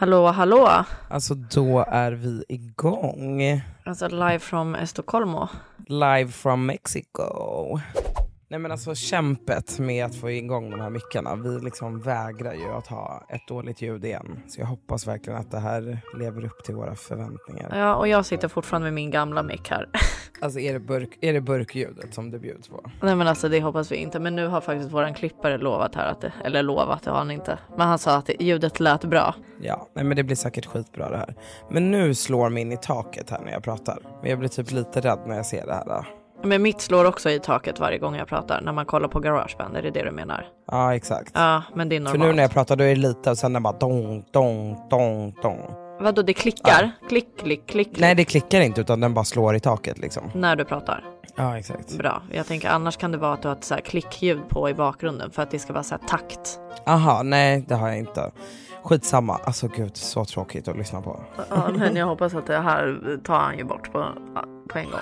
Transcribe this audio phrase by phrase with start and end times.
[0.00, 0.84] Hallå, hallå.
[1.08, 3.62] Alltså då är vi igång.
[3.84, 5.48] Alltså live from Estocolmo.
[5.86, 7.80] Live from Mexico.
[8.50, 11.36] Nej men alltså kämpet med att få igång de här mickarna.
[11.36, 14.40] Vi liksom vägrar ju att ha ett dåligt ljud igen.
[14.48, 17.78] Så jag hoppas verkligen att det här lever upp till våra förväntningar.
[17.78, 19.88] Ja, och jag sitter fortfarande med min gamla mick här.
[20.40, 22.90] Alltså är det, burk, är det burkljudet som det bjuds på?
[23.02, 24.20] Nej men alltså det hoppas vi inte.
[24.20, 27.30] Men nu har faktiskt våran klippare lovat här att det, eller lovat, det har han
[27.30, 27.58] inte.
[27.76, 29.34] Men han sa att ljudet lät bra.
[29.60, 31.34] Ja, nej men det blir säkert skitbra det här.
[31.70, 33.98] Men nu slår min i taket här när jag pratar.
[34.20, 35.84] Men jag blir typ lite rädd när jag ser det här.
[35.84, 36.04] Då.
[36.42, 38.60] Men mitt slår också i taket varje gång jag pratar.
[38.60, 40.46] När man kollar på Garageband, är det det du menar?
[40.70, 41.30] Ja, exakt.
[41.34, 42.20] Ja, men det är normalt.
[42.20, 44.24] För nu när jag pratar då är det lite och sen är det bara dong,
[44.32, 45.60] dong, dong, dong.
[46.00, 46.90] Vadå, det klickar?
[47.08, 47.98] Klick, klick, klick.
[47.98, 50.30] Nej, det klickar inte utan den bara slår i taket liksom.
[50.34, 51.04] När du pratar?
[51.36, 51.98] Ja, exakt.
[51.98, 52.22] Bra.
[52.32, 54.74] Jag tänker annars kan det vara att du har ett så här klickljud på i
[54.74, 56.60] bakgrunden för att det ska vara så här takt.
[56.86, 58.30] Aha, nej det har jag inte.
[58.82, 61.20] Skitsamma, alltså gud så tråkigt att lyssna på.
[61.50, 64.06] Ja, men jag hoppas att det här tar han ju bort på,
[64.68, 65.00] på en gång.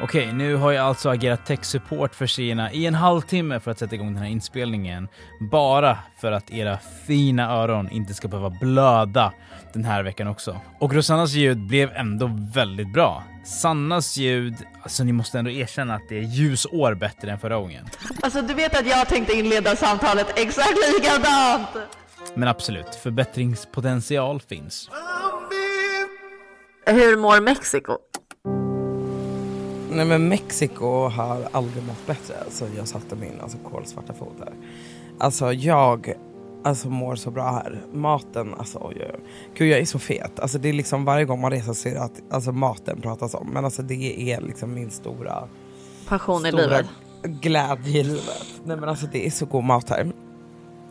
[0.00, 3.94] Okej, nu har jag alltså agerat tech-support för serierna i en halvtimme för att sätta
[3.94, 5.08] igång den här inspelningen.
[5.50, 9.32] Bara för att era fina öron inte ska behöva blöda
[9.72, 10.60] den här veckan också.
[10.78, 13.22] Och Rosannas ljud blev ändå väldigt bra.
[13.44, 17.84] Sannas ljud, alltså ni måste ändå erkänna att det är ljusår bättre än förra gången.
[18.22, 21.68] Alltså du vet att jag tänkte inleda samtalet exakt likadant!
[22.34, 24.90] Men absolut, förbättringspotential finns.
[26.86, 27.98] Hur mår Mexiko?
[29.94, 34.54] Nej men Mexiko har aldrig mått bättre sen jag satte min alltså, kolsvarta fot där.
[35.18, 36.14] Alltså jag
[36.64, 37.82] alltså, mår så bra här.
[37.92, 39.20] Maten, alltså oj, oj, oj.
[39.54, 40.40] Gud jag är så fet.
[40.40, 43.50] Alltså, det är liksom varje gång man reser sig att alltså, maten pratas om.
[43.52, 45.48] Men alltså det är liksom min stora
[46.08, 46.86] Passion i livet.
[47.22, 48.46] glädje i livet.
[48.64, 50.12] Nej men alltså det är så god mat här.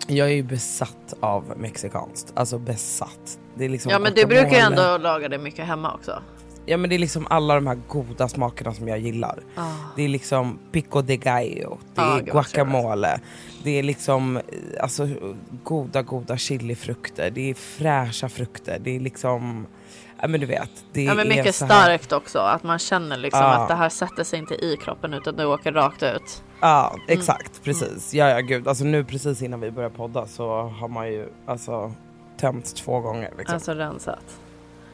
[0.07, 2.33] Jag är ju besatt av mexikanskt.
[2.35, 3.39] Alltså besatt.
[3.55, 6.21] Det är liksom Ja men du brukar ju ändå laga det mycket hemma också.
[6.65, 9.39] Ja men det är liksom alla de här goda smakerna som jag gillar.
[9.55, 9.69] Ah.
[9.95, 13.19] Det är liksom pico de gallo, det Ah, är guacamole,
[13.63, 14.39] det är liksom
[14.81, 15.07] alltså,
[15.63, 19.67] goda goda chilifrukter, det är fräscha frukter, det är liksom,
[20.21, 20.69] ja men du vet.
[20.93, 22.39] Det Ja men är mycket så här- starkt också.
[22.39, 23.53] Att man känner liksom Ja.
[23.53, 26.43] att det här sätter sig inte i kroppen utan det åker rakt ut.
[26.59, 28.13] Ja exakt, precis.
[28.13, 31.93] Ja ja gud, alltså nu precis innan vi börjar podda så har man ju alltså
[32.39, 33.53] tömt två gånger liksom.
[33.55, 34.23] Alltså rensat.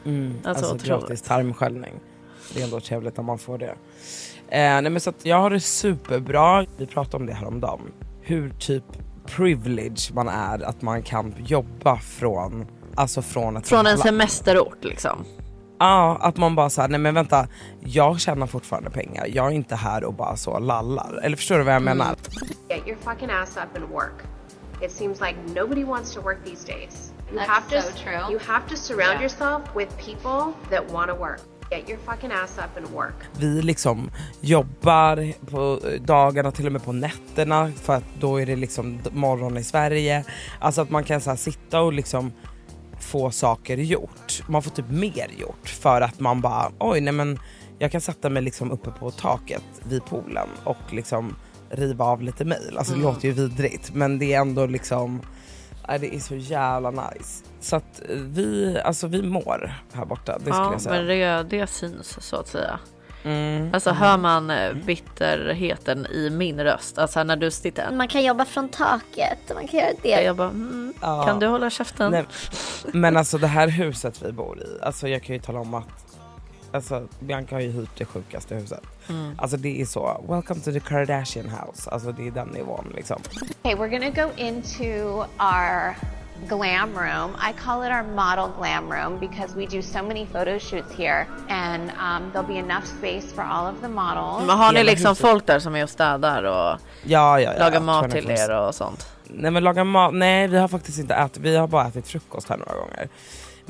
[0.04, 1.94] Mm, Alltså, alltså gratis tarmsköljning.
[2.54, 3.66] Det är ändå trevligt när man får det.
[4.48, 6.66] Eh, nej men så att jag har det superbra.
[6.76, 7.80] Vi pratade om det här om dagen.
[8.20, 8.84] Hur typ
[9.26, 14.00] privilege man är att man kan jobba från, alltså från ett Från en land.
[14.00, 15.24] semesterort liksom.
[15.78, 17.48] Ja, att man bara såhär, nej men vänta,
[17.80, 19.26] jag tjänar fortfarande pengar.
[19.26, 21.20] Jag är inte här och bara så lallar.
[21.22, 21.98] Eller förstår du vad jag Mm.
[21.98, 22.16] menar?
[22.68, 24.22] Get your fucking ass up and work.
[24.82, 27.09] It seems like nobody wants to work these days.
[27.30, 28.32] You That's have to so true.
[28.32, 29.22] you have to surround Yeah.
[29.22, 31.40] yourself with people that want to work.
[31.70, 33.14] Get your fucking ass up and work.
[33.38, 34.10] Vi liksom
[34.40, 39.56] jobbar på dagarna, till och med på nätterna för att då är det liksom morgon
[39.56, 40.24] i Sverige.
[40.60, 42.32] Alltså att man kan så här sitta och liksom
[43.00, 44.42] få saker gjort.
[44.48, 47.38] Man får typ mer gjort för att man bara oj nej men
[47.78, 51.36] jag kan sätta mig liksom uppe på taket vid poolen och liksom
[51.70, 52.78] riva av lite mejl.
[52.78, 55.20] Alltså det låter ju vidrigt men det är ändå liksom
[55.98, 57.44] det är så jävla nice.
[57.60, 60.94] Så att eh, vi, alltså vi mår här borta, det skulle Ja jag säga.
[60.94, 62.78] men det, det syns så att säga.
[63.24, 63.70] Mm.
[63.74, 66.98] Alltså hör man eh, bitterheten i min röst.
[66.98, 70.22] Alltså när du sitter Man kan jobba från taket och man kan göra det.
[70.22, 71.22] jag bara mm, Ja.
[71.26, 72.12] kan du hålla käften?
[72.12, 72.24] Nej,
[72.92, 76.09] men alltså det här huset vi bor i, alltså jag kan ju tala om att
[76.72, 78.82] Alltså Bianca har ju hyrt det sjukaste huset.
[79.08, 79.34] Mm.
[79.38, 81.90] Alltså det är så, welcome to the Kardashian house.
[81.90, 83.16] Alltså det är den nivån liksom.
[83.62, 85.94] Okay, we're gonna go into our
[86.48, 87.30] glam room.
[87.50, 91.26] I call it our model glam room because we do so many photo shoots here,
[91.48, 94.46] and um, there'll be enough space for all of the models.
[94.46, 97.52] Men har ni liksom folk där som är och städar och Ja, ja, ja.
[97.58, 98.10] lagar mat 24/7.
[98.10, 99.06] till er och sånt?
[99.24, 102.48] Nej men laga mat, nej vi har faktiskt inte ätit, vi har bara ätit frukost
[102.48, 103.08] här några gånger.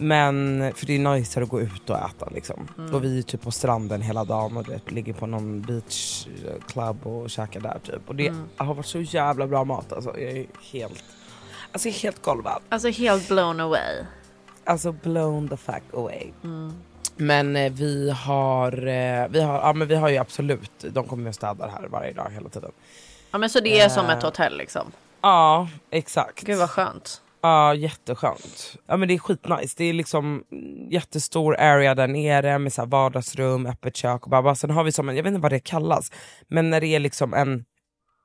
[0.01, 2.69] Men, för det är nice att gå ut och äta liksom.
[2.79, 2.95] Mm.
[2.95, 6.27] Och vi är typ på stranden hela dagen och du vet, ligger på någon beach
[6.27, 8.09] eh, club och käkar där typ.
[8.09, 8.49] Och det Mm.
[8.57, 10.11] har varit så jävla bra mat alltså.
[10.21, 11.05] Jag är helt,
[11.73, 12.63] alltså är helt golvad.
[12.69, 14.05] Alltså helt blown away.
[14.65, 16.27] Alltså blown the fuck away.
[16.45, 16.73] Mm.
[17.17, 21.29] Men eh, vi har, eh, vi har, ja men vi har ju absolut, de kommer
[21.29, 22.73] och städar här varje dag hela tiden.
[23.31, 24.17] Ja men så det är som Eh.
[24.17, 24.93] ett hotell liksom.
[25.21, 26.45] Ja, exakt.
[26.45, 27.23] Gud vad skönt.
[27.43, 28.77] Ja, jätteskönt.
[28.87, 29.75] Ja men det är skitnice.
[29.77, 30.45] Det är liksom
[30.91, 34.55] jättestor area där nere med så här vardagsrum, öppet kök och bara, bara.
[34.55, 36.13] Sen har vi som en, jag vet inte vad det kallas,
[36.49, 37.65] men när det är liksom en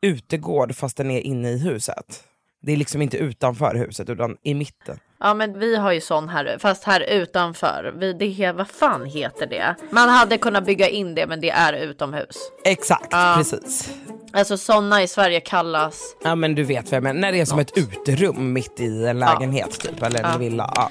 [0.01, 2.23] utegård fast den är inne i huset.
[2.61, 4.99] Det är liksom inte utanför huset utan i mitten.
[5.25, 7.93] Ja Ja men vi har ju sån här fast här utanför.
[7.97, 9.75] Vi, det, vad fan heter det?
[9.89, 12.35] Man hade kunnat bygga in det men det är utomhus.
[12.65, 13.33] Exakt, Ja.
[13.37, 13.89] precis.
[14.33, 16.15] Alltså såna i Sverige kallas.
[16.23, 19.05] Ja men du vet vad jag menar, när det är som ett uterum mitt i
[19.07, 20.37] en lägenhet typ, eller en Ja.
[20.37, 20.73] villa.
[20.75, 20.89] Ja.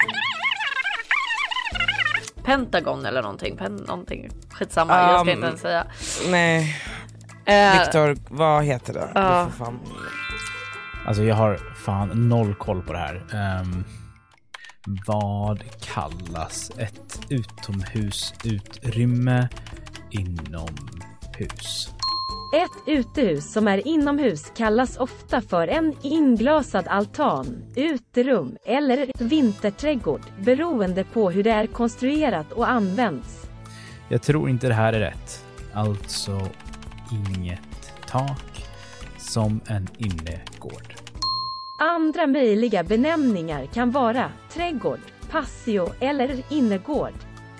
[2.45, 3.57] Pentagon eller någonting.
[3.57, 4.31] Pen, någonting.
[4.51, 5.87] Skitsamma, jag ska Um, inte ens säga.
[6.31, 6.77] Nej,
[7.47, 9.09] Eh, Viktor, vad heter det?
[9.15, 9.45] Ja.
[9.47, 9.81] Du får fan...
[11.07, 13.15] Alltså jag har fan noll koll på det här.
[13.33, 13.85] Ehm,
[14.87, 19.49] vad kallas ett utomhusutrymme
[20.11, 21.89] inomhus?
[22.55, 27.47] Ett utehus som är inomhus kallas ofta för en inglasad altan,
[27.77, 33.47] uterum eller vinterträdgård beroende på hur det är konstruerat och används.
[34.09, 35.45] Jag tror inte det här är rätt.
[35.73, 36.49] Alltså
[37.11, 38.67] inget tak
[39.19, 41.04] som en innergård.
[41.87, 45.01] Andra möjliga benämningar kan vara trädgård,
[45.31, 47.13] patio eller innergård.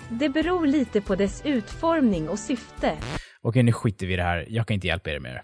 [0.09, 2.97] Det beror lite på dess utformning och syfte.
[3.41, 4.45] Okej, nu skiter vi i det här.
[4.49, 5.43] Jag kan inte hjälpa er mer.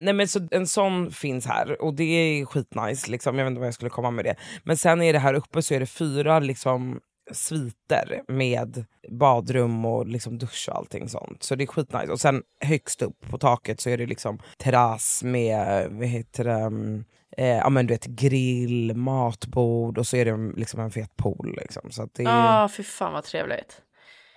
[0.00, 3.38] Nej men så en sån finns här och det är skitnice, liksom.
[3.38, 4.36] jag vet inte vad jag skulle komma med det.
[4.64, 7.00] Men sen är det här uppe så är det fyra liksom
[7.32, 8.84] sviter med
[9.20, 11.42] badrum och liksom dusch och allting sånt.
[11.42, 12.12] Så det är skitnice.
[12.12, 16.52] Och sen högst upp på taket så är det liksom terrass med, vad heter det,
[16.52, 17.04] mm,
[17.36, 21.54] eh, ja men du vet grill, matbord och så är det liksom en fet pool
[21.60, 21.90] liksom.
[21.90, 23.82] Så att det är, Ja, fy fan vad trevligt.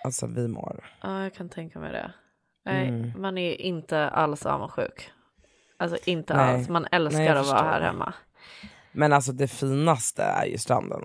[0.04, 0.96] alltså vi mår.
[1.02, 2.12] Ja, jag kan tänka mig det.
[2.64, 3.12] Nej, Mm.
[3.20, 5.10] man är inte alls avundsjuk.
[5.76, 6.54] Alltså inte Nej.
[6.54, 6.68] alls.
[6.68, 7.70] Man älskar Nej, jag att vara förstår.
[7.70, 8.14] här hemma.
[8.92, 11.04] Men alltså det finaste är ju stranden.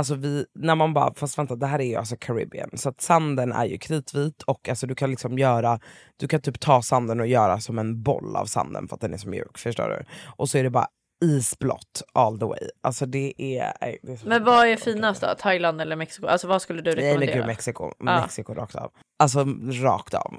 [0.00, 2.70] Alltså vi, när man bara, fast vänta det här är ju alltså Caribbean.
[2.74, 5.80] Så att sanden är ju kritvit och alltså du kan liksom göra,
[6.16, 9.14] du kan typ ta sanden och göra som en boll av sanden för att den
[9.14, 9.58] är så mjuk.
[9.58, 10.04] Förstår du?
[10.36, 10.86] Och så är det bara
[11.24, 12.68] isblått all the way.
[12.80, 13.72] Alltså det är...
[14.02, 15.34] det är så Men vad är finast då?
[15.38, 16.26] Thailand eller Mexiko?
[16.26, 17.36] Alltså vad skulle du Nej men rekommendera?
[17.36, 18.20] gud Mexiko, Ja.
[18.20, 18.92] Mexiko rakt av.
[19.18, 19.44] Alltså
[19.82, 20.34] rakt av.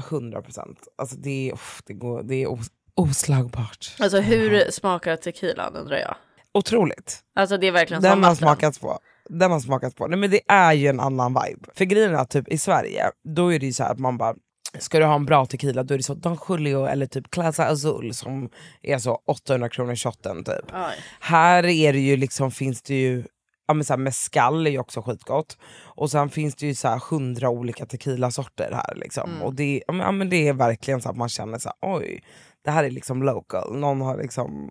[0.00, 0.76] 100%.
[0.98, 3.96] Alltså det är, det går, det är os, oslagbart.
[4.00, 6.14] Alltså hur smakar tequilan undrar jag?
[6.54, 7.20] Otroligt.
[7.34, 8.98] Alltså det är verkligen Den har smakats på.
[9.28, 10.06] Den har smakats på.
[10.06, 11.70] Nej men det är ju en annan vibe.
[11.74, 14.34] För grejen är att typ i Sverige, då är det ju så att man bara
[14.78, 17.64] Ska du ha en bra tequila då är det så Don Julio eller typ Clasa
[17.64, 18.50] Azul som
[18.82, 20.64] är så 800 kronor shotten typ.
[20.72, 20.94] Oj.
[21.20, 23.24] Här är det ju liksom, finns det ju,
[23.66, 25.58] ja men så här, mescal är ju också skitgott.
[25.84, 29.30] Och sen finns det ju så här hundra olika tequilasorter här liksom.
[29.30, 29.42] Mm.
[29.42, 32.22] Och det, ja, men det är verkligen så att man känner så här, oj,
[32.64, 33.76] det här är liksom local.
[33.76, 34.70] Någon har liksom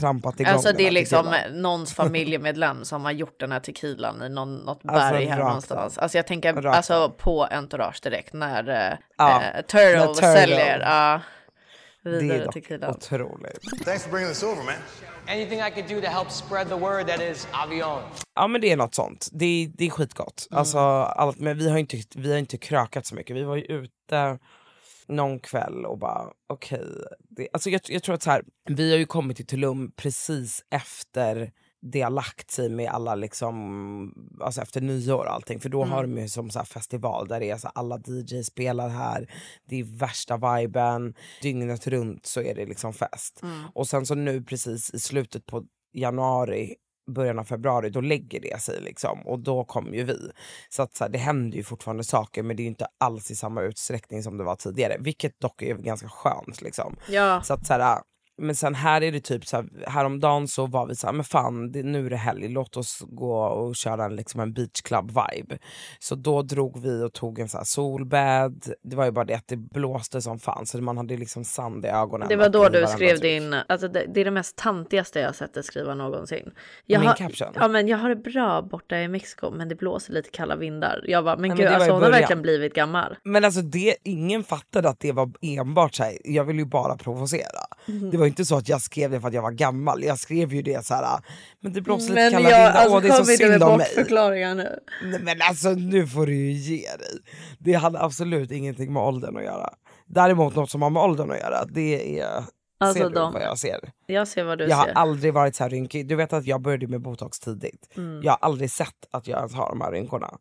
[0.00, 1.62] trampat igång Alltså det är här liksom tequilan.
[1.62, 5.46] någons familjemedlem som har gjort den här tequilan i någon, något Alltså, berg här rakt
[5.48, 5.98] någonstans.
[5.98, 10.32] Alltså jag tänker Rakt alltså på Entourage direkt när uh, Ja, Turtle när Turtle.
[10.32, 11.20] säljer uh,
[12.04, 12.90] Det är vidare tequilan.
[12.90, 13.84] otroligt.
[13.84, 14.74] Thanks for bringing this over, man.
[15.28, 18.00] Anything I could do to help spread the word that is Avion.
[18.34, 19.28] Ja men det är något sånt.
[19.32, 20.46] Det, är- det är skitgott.
[20.50, 23.36] Alltså, allt, men vi har, inte, vi har inte krökat så mycket.
[23.36, 24.38] Vi var ju ute
[25.08, 26.86] någon kväll och bara okej.
[27.28, 30.64] det alltså jag, jag tror att så här, vi har ju kommit till Tulum precis
[30.70, 31.52] efter
[31.82, 35.60] det har lagt sig med alla liksom, alltså efter nyår och allting.
[35.60, 38.42] För då har de ju som så här festival där det är så alla DJ
[38.42, 39.30] spelar här,
[39.64, 43.42] det är värsta viben, dygnet runt så är det liksom fest.
[43.74, 46.74] Och sen så nu precis i slutet på januari
[47.06, 49.26] början av februari, då lägger det sig liksom.
[49.26, 50.30] Och då kommer ju vi.
[50.68, 53.30] Så att så här, det händer ju fortfarande saker men det är ju inte alls
[53.30, 54.96] i samma utsträckning som det var tidigare.
[55.00, 56.96] Vilket dock är ganska skönt liksom.
[57.08, 57.42] Ja.
[57.42, 58.00] Så att så här,
[58.42, 61.24] men sen här är det typ så här, häromdagen så var vi så här, men
[61.24, 65.08] fan det, nu är det helg, låt oss gå och köra en, liksom en beachclub
[65.08, 65.58] vibe.
[65.98, 69.34] Så då drog vi och tog en så här solbädd, det var ju bara det
[69.34, 72.28] att det blåste som fan så man hade liksom sand i ögonen.
[72.28, 73.22] Det var då du skrev tryck.
[73.22, 76.50] din, alltså det, det är det mest tantigaste jag sett dig skriva någonsin.
[76.86, 77.48] Jag Min har, caption?
[77.54, 81.04] Ja men jag har det bra borta i Mexiko men det blåser lite kalla vindar.
[81.04, 83.16] Jag bara men men gud i alltså hon har verkligen blivit gammal.
[83.24, 86.18] Men alltså det, ingen fattade att det var enbart så här.
[86.24, 87.66] jag ville ju bara provocera.
[87.86, 88.10] Mhm.
[88.10, 90.54] Det var inte så att jag skrev det för att jag var gammal, jag skrev
[90.54, 91.20] ju det så här.
[91.60, 93.86] men det blåser lite Men kalla jag, alltså åh det är så synd om mig.
[94.54, 94.78] nu.
[95.04, 97.18] Nej, men alltså nu får du ju ge dig.
[97.58, 99.70] Det hade absolut ingenting med åldern att göra.
[100.06, 102.44] Däremot något som har med åldern att göra, det är...
[102.80, 103.78] Alltså ser du de- vad jag ser?
[104.06, 104.92] Jag ser vad du Jag har ser.
[104.92, 106.08] aldrig varit så här rynkig.
[106.08, 107.88] Du vet att jag började med botox tidigt.
[107.96, 108.22] Mm.
[108.22, 110.38] Jag har aldrig sett att jag ens har de här rynkorna.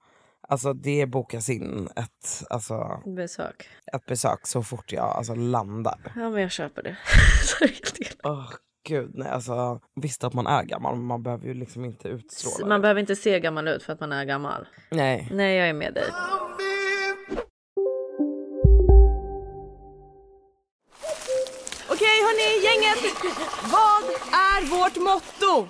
[0.51, 3.69] Alltså det bokas in ett, alltså, Besök.
[3.93, 6.13] ett besök så fort jag alltså, landar.
[6.15, 6.97] Ja men jag köper det.
[7.61, 8.11] Är.
[8.23, 8.51] Åh
[8.87, 9.79] gud nej alltså.
[10.01, 12.81] Visst att man är gammal men man behöver ju liksom inte utstråla man det.
[12.81, 14.67] behöver inte se gammal ut för att man är gammal.
[14.89, 15.27] Nej.
[15.31, 16.09] Nej jag är med dig.
[21.89, 23.15] Okej hörni, gänget.
[23.71, 24.03] Vad
[24.33, 25.69] är vårt motto?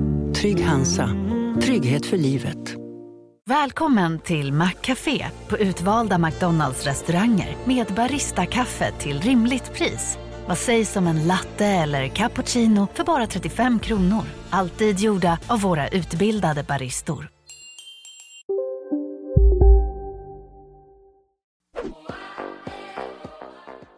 [0.35, 1.09] Trygg Hansa.
[1.61, 2.75] Trygghet för livet.
[3.45, 10.17] Välkommen till Maccafé på utvalda McDonalds restauranger med Baristakaffe till rimligt pris.
[10.47, 14.23] Vad sägs om en latte eller cappuccino för bara 35 kronor?
[14.49, 17.29] Alltid gjorda av våra utbildade baristor.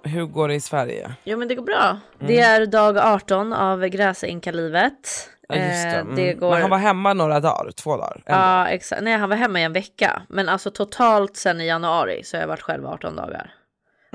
[0.03, 1.15] Hur går det i Sverige?
[1.23, 1.99] Jo men det går bra.
[2.19, 5.29] Det är dag 18 av gräsänka-livet.
[5.49, 5.89] Ja, just det.
[5.89, 6.15] Eh, Mm.
[6.15, 6.51] det går...
[6.51, 8.21] Men han var hemma några dagar, två dagar.
[8.25, 10.21] Ja exakt, nej han var hemma i en vecka.
[10.29, 13.53] Men alltså totalt sen i januari så har jag varit själv 18 dagar.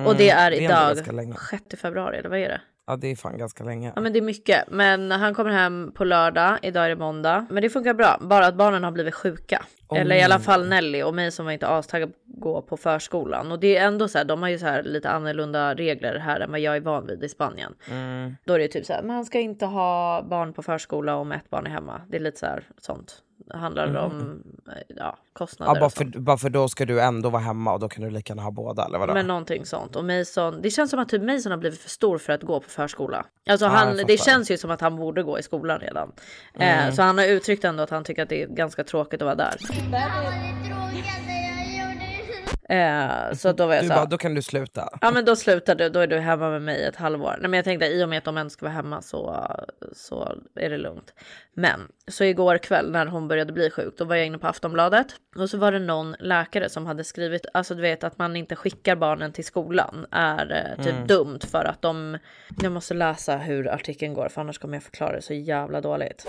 [0.06, 1.34] Och det är Mm, det är idag ganska länge.
[1.50, 2.60] 6 februari eller vad är det?
[2.86, 3.92] Ja det är fan ganska länge.
[3.96, 4.64] Ja men det är mycket.
[4.70, 7.46] Men han kommer hem på lördag, idag är det måndag.
[7.50, 9.62] Men det funkar bra, bara att barnen har blivit sjuka.
[9.88, 13.52] Åh, Eller i alla fall Nelly och mig som var inte astaggad gå på förskolan.
[13.52, 16.40] Och det är ändå så här, de har ju så här lite annorlunda regler här
[16.40, 17.74] än vad jag är van vid i Spanien.
[17.90, 18.36] Mm.
[18.44, 21.50] Då är det typ så här, man ska inte ha barn på förskola om ett
[21.50, 22.00] barn är hemma.
[22.08, 23.22] Det är lite så här sånt.
[23.46, 25.74] Det handlar om eh, ja, kostnader.
[25.74, 28.10] Ja, bara, för, bara för då ska du ändå vara hemma och då kan du
[28.10, 29.14] lika gärna ha båda eller vadå?
[29.14, 29.96] Men någonting sånt.
[29.96, 32.60] Och Mason, det känns som att typ Mason har blivit för stor för att gå
[32.60, 33.24] på förskola.
[33.50, 36.12] Alltså Ja, han, det känns ju som att han borde gå i skolan redan.
[36.54, 36.88] Mm.
[36.88, 39.26] Eh, så han har uttryckt ändå att han tycker att det är ganska tråkigt att
[39.26, 39.56] vara där.
[42.70, 44.98] Eh, så då var jag du så bara, då kan du sluta.
[45.00, 47.36] Ja men då slutar du, då är du hemma med mig ett halvår.
[47.40, 49.46] Nej men jag tänkte i och med att de ändå ska vara hemma så,
[49.92, 51.14] så är det lugnt.
[51.54, 55.06] Men så igår kväll när hon började bli sjuk då var jag inne på Aftonbladet
[55.36, 58.56] och så var det någon läkare som hade skrivit, alltså du vet att man inte
[58.56, 61.06] skickar barnen till skolan är eh, typ Mm.
[61.06, 62.18] dumt för att de,
[62.62, 66.26] jag måste läsa hur artikeln går för annars kommer jag förklara det så jävla dåligt.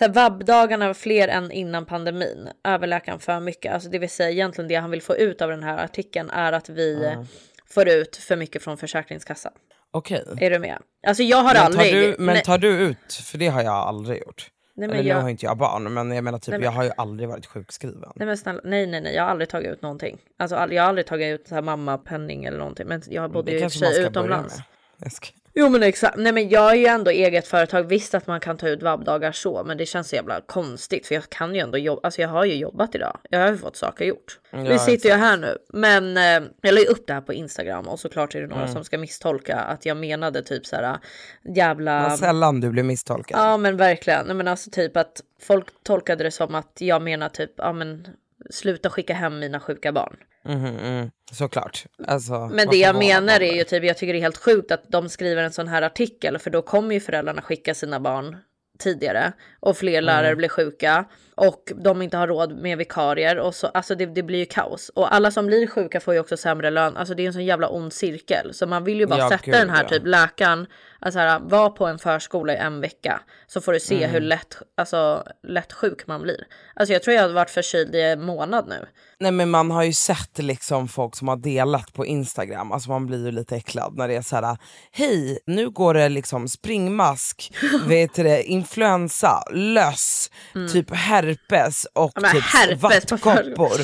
[0.00, 2.48] Så här, vabbdagarna var fler än innan pandemin.
[2.64, 3.74] Överläkaren för mycket.
[3.74, 6.52] Alltså det vill säga egentligen det han vill få ut av den här artikeln är
[6.52, 7.24] att vi Ja.
[7.66, 9.52] får ut för mycket från Försäkringskassan.
[9.90, 10.24] Okej.
[10.40, 10.78] Är du med?
[11.06, 11.94] Alltså jag har Men aldrig...
[11.94, 14.50] du, men nej, tar du ut, för det har jag aldrig gjort.
[14.74, 16.70] Nej, men Eller jag- nu har inte jag barn men jag menar typ Nej, jag
[16.70, 18.12] har ju aldrig varit sjukskriven.
[18.16, 20.18] nej men snälla, nej nej nej jag har aldrig tagit ut någonting.
[20.38, 22.86] Alltså all, jag har aldrig tagit ut så här mammapenning eller någonting.
[22.86, 24.56] Men jag bodde ju i och för sig utomlands.
[25.02, 25.26] Jag ska...
[25.54, 26.16] Jo men exakt.
[26.16, 27.82] Nej men jag är ju ändå eget företag.
[27.82, 29.64] Visst att man kan ta ut vabbdagar så.
[29.64, 31.06] Men det känns så jävla konstigt.
[31.06, 32.00] För jag kan ju ändå jobba.
[32.02, 33.18] Alltså jag har ju jobbat idag.
[33.30, 34.40] Jag har ju fått saker gjort.
[34.50, 35.20] Ja, Vi sitter exakt.
[35.20, 35.58] här nu.
[35.68, 37.88] Men eh, jag la ju upp det här på Instagram.
[37.88, 38.74] Och såklart är det några Mm.
[38.74, 40.98] som ska misstolka att jag menade typ så här
[41.54, 42.08] jävla...
[42.08, 43.38] Vad sällan du blir misstolkad.
[43.40, 44.26] Ja men verkligen.
[44.26, 48.06] Nej, men alltså typ att folk tolkade det som att jag menar typ ja men
[48.50, 50.16] sluta skicka hem mina sjuka barn.
[50.44, 51.10] Mhm, mm.
[51.32, 51.86] Såklart.
[52.06, 54.82] Alltså, Men det jag menar är ju typ, jag tycker det är helt sjukt att
[54.88, 58.36] de skriver en sån här artikel för då kommer ju föräldrarna skicka sina barn
[58.78, 60.36] tidigare och fler lärare Mm.
[60.38, 61.04] blir sjuka
[61.40, 64.88] och de inte har råd med vikarier och så alltså det, det blir ju kaos
[64.94, 66.96] och alla som blir sjuka får ju också sämre lön.
[66.96, 69.44] Alltså det är en sån jävla ond cirkel så man vill ju bara Ja, sätta
[69.44, 69.88] gud, den här ja.
[69.88, 70.66] typ läkaren,
[71.00, 74.10] alltså här, var på en förskola i en vecka så får du se Mm.
[74.10, 76.46] hur lätt, alltså lätt sjuk man blir.
[76.74, 78.86] Alltså jag tror jag har varit förkyld i en månad nu.
[79.20, 83.06] Nej men man har ju sett liksom folk som har delat på Instagram, alltså man
[83.06, 84.56] blir ju lite äcklad när det är så här:
[84.92, 87.52] hej nu går det liksom springmask,
[87.86, 90.30] vet du det, influensa, löss,
[90.72, 90.94] typ
[91.30, 92.12] herpes och.
[92.14, 93.80] Ja, typ herpes på vattkoppor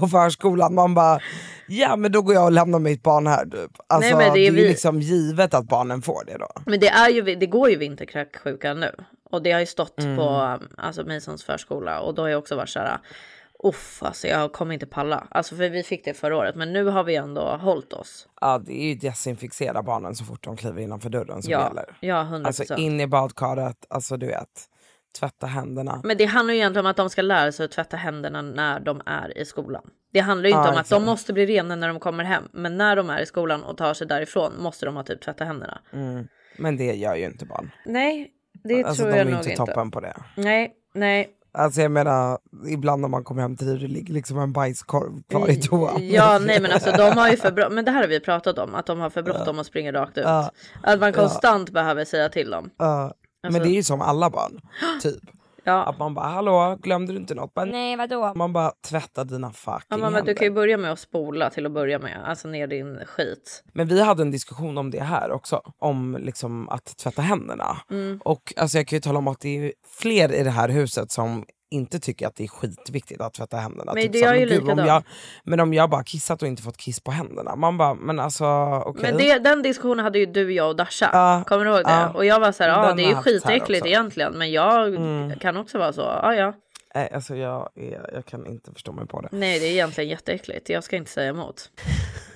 [0.00, 0.74] på förskolan.
[0.74, 1.20] Man bara,
[1.68, 3.70] ja men då går jag och lämnar mitt barn här typ.
[3.86, 6.48] Alltså, men det är det är vi- liksom givet att barnen får det då.
[6.66, 8.94] Men det, är ju, det går ju vinterkräksjuka nu.
[9.30, 10.16] Och det har ju stått Mm.
[10.16, 12.00] på alltså, Masons förskola.
[12.00, 12.98] Och då har jag också varit så här.
[13.64, 15.26] Uff, alltså jag kommer inte palla.
[15.30, 16.54] Alltså för vi fick det förra året.
[16.56, 18.28] Men nu har vi ändå hållit oss.
[18.40, 21.84] Ja det är ju desinficera barnen så fort de kliver innanför dörren som Ja, gäller.
[22.00, 22.46] ja 100%.
[22.46, 24.48] Alltså in i badkaret, alltså du vet,
[25.18, 26.00] tvätta händerna.
[26.04, 28.80] Men det handlar ju egentligen om att de ska lära sig att tvätta händerna när
[28.80, 29.82] de är i skolan.
[30.12, 32.44] Det handlar ju inte Ja, om att de måste bli rena när de kommer hem.
[32.52, 35.44] Men när de är i skolan och tar sig därifrån måste de ha typ tvätta
[35.44, 35.80] händerna.
[35.92, 36.26] Mm.
[36.58, 37.70] Men det gör ju inte barn.
[37.86, 38.30] Nej,
[38.64, 39.66] det alltså tror de jag är nog inte inte.
[39.66, 40.16] toppen på det.
[40.36, 41.32] Nej, nej.
[41.52, 45.50] Alltså jag menar, ibland när man kommer hem till det, ligger liksom en bajskorv kvar
[45.50, 46.08] i toan.
[46.08, 48.58] Ja, nej men alltså de har ju för bråttom, men det här har vi pratat
[48.58, 50.24] om, att de har för bråttom och springer rakt ut.
[50.24, 50.50] Ja.
[50.82, 52.70] Att man konstant behöver säga till dem.
[53.46, 54.60] Ja, men Alltså- det är ju som alla barn,
[55.02, 55.20] typ.
[55.68, 57.54] Att man bara hallå glömde du inte något?
[57.54, 58.32] Bara, Nej vadå?
[58.36, 60.22] Man bara tvätta dina fucking Ja, men, händer.
[60.22, 63.64] du kan ju börja med att spola till att börja med, alltså ner din skit.
[63.72, 67.76] Men vi hade en diskussion om det här också, om liksom att tvätta händerna.
[67.90, 68.20] Mm.
[68.24, 71.10] Och alltså jag kan ju tala om att det är fler i det här huset
[71.10, 73.92] som inte tycker att det är skitviktigt att tvätta händerna.
[73.94, 75.02] Men det så "Men gud, om likadant." jag,
[75.44, 78.44] Men om jag bara kissat och inte fått kiss på händerna, man bara men alltså
[78.86, 79.02] okej.
[79.02, 81.44] Men det, den diskussionen hade ju du, jag och Dasha.
[81.46, 82.10] Kommer du ihåg det?
[82.14, 85.38] Och jag var så här, ja Den det är ju skitäckligt egentligen men jag Mm.
[85.38, 86.54] kan också vara så, ja ja.
[86.94, 89.28] Nej, alltså jag, är, jag kan inte förstå mig på det.
[89.32, 91.70] Nej det är egentligen jätteäckligt, jag ska inte säga emot.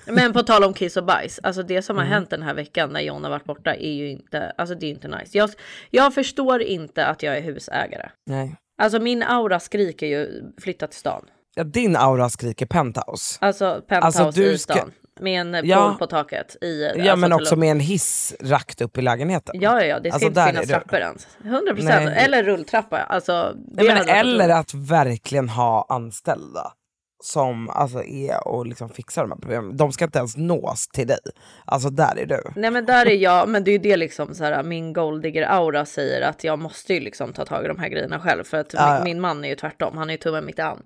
[0.05, 2.13] Men på tal om kiss och bajs, alltså det som har Mm.
[2.13, 4.89] hänt den här veckan när John har varit borta är ju inte, alltså det är
[4.89, 5.37] inte nice.
[5.37, 5.49] Jag,
[5.89, 8.09] jag förstår inte att jag är husägare.
[8.25, 8.55] Nej.
[8.81, 11.25] Alltså min aura skriker ju flytta till stan.
[11.55, 13.37] Ja, din aura skriker penthouse.
[13.41, 14.91] Alltså penthouse Alltså, i ska- stan.
[15.19, 15.87] Med en Ja.
[15.89, 16.55] pool på taket.
[16.61, 19.61] I, Ja alltså, men också med en hiss rakt upp i lägenheten.
[19.61, 20.73] Ja, ja, ja, det ska Alltså, inte finnas du.
[20.73, 21.27] trappor ens.
[21.43, 22.05] 100 procent.
[22.05, 22.25] Nej.
[22.25, 22.97] Eller rulltrappa.
[22.97, 26.73] Alltså, Nej, men eller att verkligen ha anställda
[27.23, 29.77] som alltså är och liksom fixar de här problemen.
[29.77, 31.17] De ska inte ens nås till dig.
[31.65, 32.41] Alltså där är du.
[32.55, 35.43] Nej men där är jag, men det är ju det liksom så här, min golddigger
[35.49, 38.57] aura säger att jag måste ju liksom ta tag i de här grejerna själv för
[38.57, 39.03] att Ja, min, ja.
[39.03, 40.83] min man är ju tvärtom, han är ju tummen mitt i an.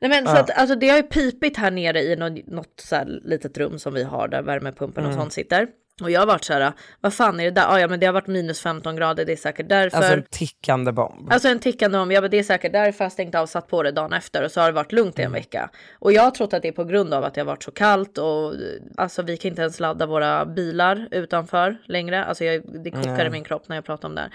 [0.00, 0.40] Nej men så Ja.
[0.40, 3.78] att alltså det har ju pipit här nere i något, något så här litet rum
[3.78, 5.20] som vi har där värmepumpen och Mm.
[5.22, 5.66] sånt sitter.
[6.02, 7.66] Och jag har varit så här, vad fan är det där?
[7.68, 9.96] Ah, ja men det har varit minus 15 grader, det är säkert därför.
[9.96, 11.32] Alltså en tickande bomb.
[11.32, 13.68] Alltså en tickande om, ja men det är säkert därför jag stängt av och satt
[13.68, 15.34] på det dagen efter och så har det varit lugnt i Mm.
[15.34, 15.70] en vecka.
[15.98, 17.70] Och jag har trott att det är på grund av att det har varit så
[17.70, 18.54] kallt och
[18.96, 22.24] alltså vi kan inte ens ladda våra bilar utanför längre.
[22.24, 23.26] Alltså jag, det kokar Nej.
[23.26, 24.30] i min kropp när jag pratar om det här.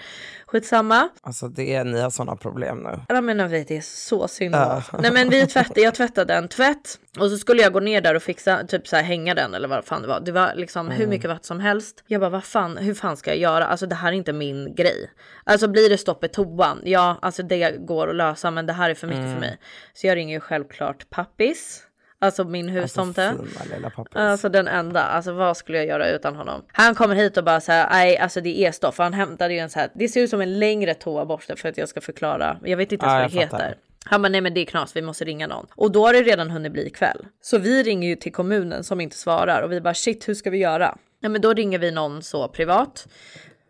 [0.46, 1.08] Skitsamma.
[1.20, 3.00] Alltså det är, ni har sådana problem nu.
[3.08, 4.54] Ja men jag vet, det är så synd.
[4.54, 4.82] Ja.
[4.98, 8.14] Nej men vi tvättade, jag tvättade en tvätt och så skulle jag gå ner där
[8.14, 10.20] och fixa, typ så här hänga den eller vad fan det var.
[10.20, 11.10] Det var liksom hur Mm.
[11.10, 12.04] mycket vatten som helst.
[12.06, 13.66] Jag bara vad fan, hur fan ska jag göra?
[13.66, 15.10] Alltså det här är inte min grej.
[15.44, 18.90] Alltså blir det stopp i toan, ja alltså det går att lösa men det här
[18.90, 19.32] är för mycket Mm.
[19.34, 19.58] för mig.
[19.94, 21.82] Så jag ringer ju självklart pappis.
[22.20, 23.28] Alltså min hustomte.
[23.28, 24.16] Alltså lilla pappis.
[24.16, 26.64] Alltså den enda, alltså vad skulle jag göra utan honom?
[26.72, 28.94] Han kommer hit och bara säger nej alltså det är stopp.
[28.94, 31.68] För han hämtade ju en så här, det ser ut som en längre toaborste för
[31.68, 32.58] att jag ska förklara.
[32.64, 33.64] Jag vet inte ens Ja, vad det fattar.
[33.68, 33.78] heter.
[34.04, 35.66] Han bara nej men det är knas, vi måste ringa någon.
[35.74, 37.26] Och då har det redan hunnit bli kväll.
[37.40, 40.50] Så vi ringer ju till kommunen som inte svarar och vi bara shit hur ska
[40.50, 40.98] vi göra?
[41.22, 43.08] Ja men då ringer vi någon så privat.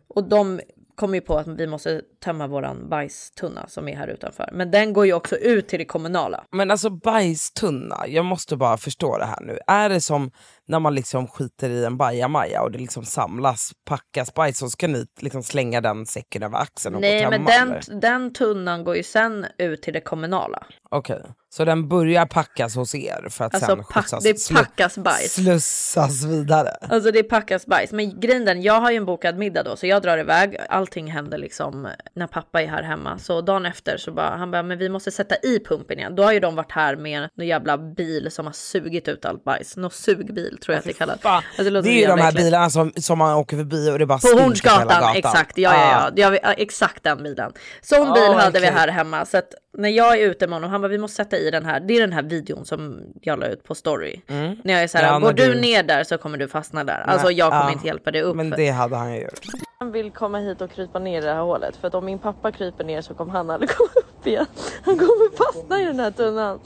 [0.08, 0.60] Och de
[0.94, 4.48] kommer ju på att vi måste tömma våran bajstunna som är här utanför.
[4.52, 6.44] Men den går ju också ut till det kommunala.
[6.50, 9.58] Men alltså bajstunna, jag måste bara förstå det här nu.
[9.66, 10.30] Är det som
[10.66, 14.88] när man liksom skiter i en bajamaja och det liksom samlas, packas bajs så ska
[14.88, 18.00] ni liksom slänga den säcken över axeln och Nej gå men hemma, den, eller?
[18.00, 20.66] den tunnan går ju sen ut till det kommunala.
[20.90, 21.22] Okej,
[21.54, 25.32] så den börjar packas hos er för att Alltså, sen skjutsas, det packas bajs.
[25.34, 26.70] slussas vidare?
[26.88, 27.92] Alltså det packas bajs.
[27.92, 30.56] Men grejen den, jag har ju en bokad middag då så jag drar iväg.
[30.68, 33.18] Allting händer liksom när pappa är här hemma.
[33.18, 36.14] Så dagen efter så bara, han bara, men vi måste sätta i pumpen igen.
[36.14, 39.44] Då har ju de varit här med någon jävla bil som har sugit ut allt
[39.44, 39.76] bajs.
[39.76, 41.18] Någon sugbil tror jag att det kallas.
[41.22, 42.44] Alltså, Det, låter är ju de här äckligt.
[42.44, 45.16] bilarna som, som man åker förbi och det bara På Hornsgatan, gatan.
[45.16, 45.58] exakt.
[45.58, 46.28] Ja, ja, ja.
[46.30, 47.52] vi- ja, Exakt den bilen.
[47.82, 48.78] Sån Ah, bil hade vi okej.
[48.78, 49.26] här hemma.
[49.26, 51.64] Så att när jag är ute med honom, han bara vi måste sätta i den
[51.66, 51.80] här.
[51.80, 54.20] Det är den här videon som jag la ut på story.
[54.28, 54.56] Mm.
[54.64, 56.84] När jag är så här, Ja, går du du- ner där så kommer du fastna
[56.84, 57.00] där.
[57.06, 57.72] Alltså Nej, jag kommer ja.
[57.72, 58.36] inte hjälpa dig upp.
[58.36, 59.40] Men det hade han ju gjort.
[59.78, 61.76] Han vill komma hit och krypa ner i det här hålet.
[61.76, 64.46] För att om min pappa kryper ner så kommer han aldrig komma upp igen.
[64.84, 66.60] Han kommer fastna i den här tunnan.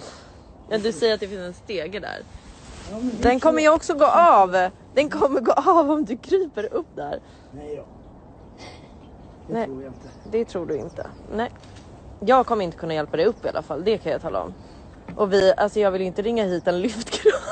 [0.70, 2.18] Ja, du säger att det finns en stege där.
[3.22, 4.68] Den kommer ju också gå av.
[4.94, 7.20] Den kommer gå av om du kryper upp där.
[7.52, 7.84] Nej, ja.
[9.48, 9.66] Det Nej.
[9.66, 10.08] tror jag inte.
[10.30, 11.06] Det tror du inte.
[11.34, 11.50] Nej.
[12.20, 13.84] Jag kommer inte kunna hjälpa dig upp i alla fall.
[13.84, 14.54] Det kan jag tala om.
[15.16, 17.32] Och vi, alltså jag vill inte ringa hit en lyftkran.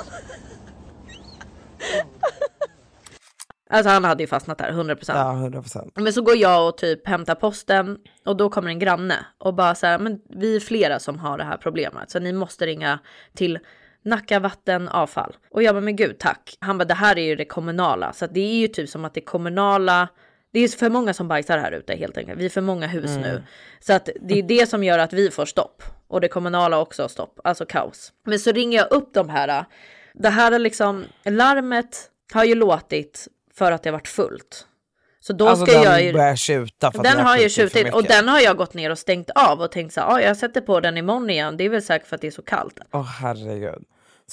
[3.70, 5.04] Alltså han hade ju fastnat där 100%.
[5.08, 5.90] Ja, 100%.
[5.94, 9.74] Men så går jag och typ hämtar posten och då kommer en granne och bara
[9.74, 12.98] så här, men vi är flera som har det här problemet så ni måste ringa
[13.34, 13.58] till
[14.04, 15.36] Nacka vatten avfall.
[15.50, 16.56] Och jag bara, men gud tack.
[16.60, 19.04] Han bara, det här är ju det kommunala så att det är ju typ som
[19.04, 20.08] att det kommunala
[20.54, 22.40] det är för många som bajsar här ute helt enkelt.
[22.40, 23.20] Vi är för många hus Mm.
[23.22, 23.42] nu.
[23.80, 25.82] Så att det är det som gör att vi får stopp.
[26.08, 27.40] Och det kommunala också har stopp.
[27.44, 28.12] Alltså kaos.
[28.26, 29.64] Men så ringer jag upp de här.
[30.14, 34.66] Det här är liksom, larmet har ju låtit för att det har varit fullt.
[35.20, 36.12] Så då alltså ska den jag ju...
[36.12, 39.30] börjar tjuta för Den har ju tjutit och den har jag gått ner och stängt
[39.30, 41.56] av och tänkt så här, ah, jag sätter på den imorgon igen.
[41.56, 42.78] Det är väl säkert för att det är så kallt.
[42.92, 43.84] Åh herregud.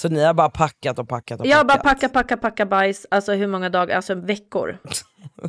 [0.01, 1.83] Så ni har bara packat och packat och Jag bara packat?
[1.83, 3.07] packa, packa, packa bajs.
[3.11, 3.95] Alltså hur många dagar?
[3.95, 4.77] Alltså veckor.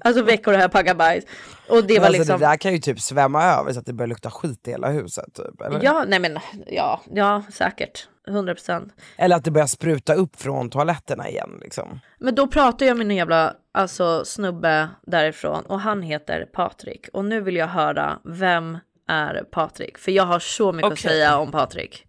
[0.05, 1.25] Alltså veckor har jag packat bajs.
[1.69, 2.41] Och det Men var alltså, liksom.
[2.41, 4.88] Det där kan ju typ svämma över så att det börjar lukta skit i hela
[4.88, 5.35] huset.
[5.35, 5.81] Typ, eller?
[5.83, 8.09] Ja, nej men ja, ja säkert.
[8.29, 8.93] 100 procent.
[9.17, 11.59] eller att det börjar spruta upp från toaletterna igen.
[11.61, 12.01] Liksom.
[12.19, 17.09] Men då pratar jag med en jävla alltså, snubbe därifrån och han heter Patrik.
[17.12, 19.99] Och nu vill jag höra vem är Patrik.
[19.99, 21.11] För jag har så mycket att Okej.
[21.11, 22.07] säga om Patrik.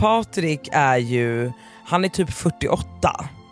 [0.00, 1.52] Patrik är ju,
[1.86, 2.86] han är typ 48.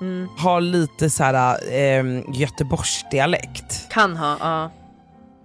[0.00, 0.28] Mm.
[0.38, 2.04] Har lite så här eh,
[2.34, 3.88] Göteborgsdialekt.
[3.90, 4.70] Kan ha, ja.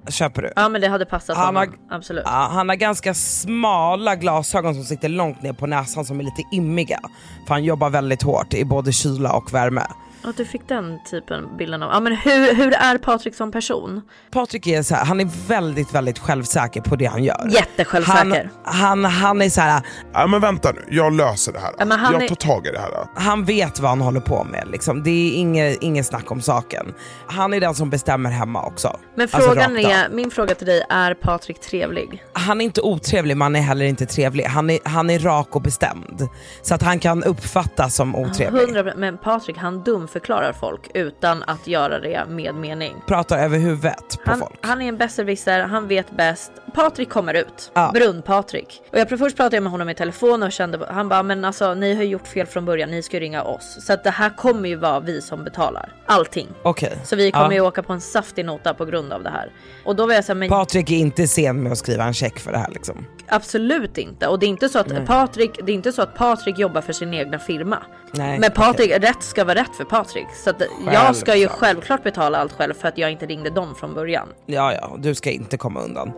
[0.09, 0.51] Köper du?
[0.55, 1.79] Ja men det hade passat Han har- honom.
[1.91, 2.23] Absolut.
[2.25, 6.43] Ja, han har ganska smala glasögon som sitter långt ner på näsan som är lite
[6.51, 6.99] immiga.
[7.47, 9.83] För han jobbar väldigt hårt i både kyla och värme.
[10.23, 11.89] Att du fick den typen bilden av.
[11.93, 14.01] Ja men hur, hur är Patrik som person?
[14.31, 17.47] Patrik är så här, han är väldigt väldigt självsäker på det han gör.
[17.51, 18.49] Jättesjälvsäker.
[18.63, 19.81] Han, han, han är så här,
[20.13, 21.71] Ja men vänta nu, jag löser det här.
[21.77, 22.89] Ja, men han jag är- tar tag i det här.
[23.15, 25.03] han vet vad han håller på med liksom.
[25.03, 26.93] Det är inget, inget snack om saken.
[27.27, 28.99] Han är den som bestämmer hemma också.
[29.15, 29.77] Men Alltså, frågan av.
[29.77, 32.23] är, min fråga till dig, är Patrik trevlig?
[32.34, 34.43] Han är inte otrevlig men han är heller inte trevlig.
[34.43, 36.27] Han är, han är rak och bestämd.
[36.62, 38.62] Så att han kan uppfattas som otrevlig.
[38.75, 42.95] 100 men Patrik han dumförklarar folk utan att göra det med mening.
[43.08, 44.54] Pratar över huvudet på Han, folk.
[44.62, 46.52] han är en besserwisser, han vet bäst.
[46.74, 47.91] Patrik kommer ut, Ja.
[47.93, 48.82] Brunn-Patrik.
[48.91, 51.74] Och jag först pratade jag med honom i telefon och kände, han bara men alltså
[51.74, 53.78] ni har gjort fel från början, ni ska ju ringa oss.
[53.88, 56.47] Så att det här kommer ju vara vi som betalar allting.
[56.63, 56.97] Okej.
[57.04, 57.54] Så vi kommer Ja.
[57.54, 59.52] ju åka på en saftig nota på grund av det här.
[59.86, 62.39] Och då var jag såhär, men Patrik är inte sen med att skriva en check
[62.39, 63.06] för det här liksom.
[63.27, 64.27] Absolut inte.
[64.27, 65.05] Och det är inte så att Nej.
[65.05, 67.77] Patrik, det är inte så att Patrik jobbar för sin egna firma.
[68.12, 70.27] Nej, Men Patrik, rätt ska vara rätt för Patrik.
[70.43, 70.62] Så att
[70.93, 74.27] jag ska ju självklart betala allt själv för att jag inte ringde dem från början.
[74.45, 76.12] Ja, ja, du ska inte komma undan.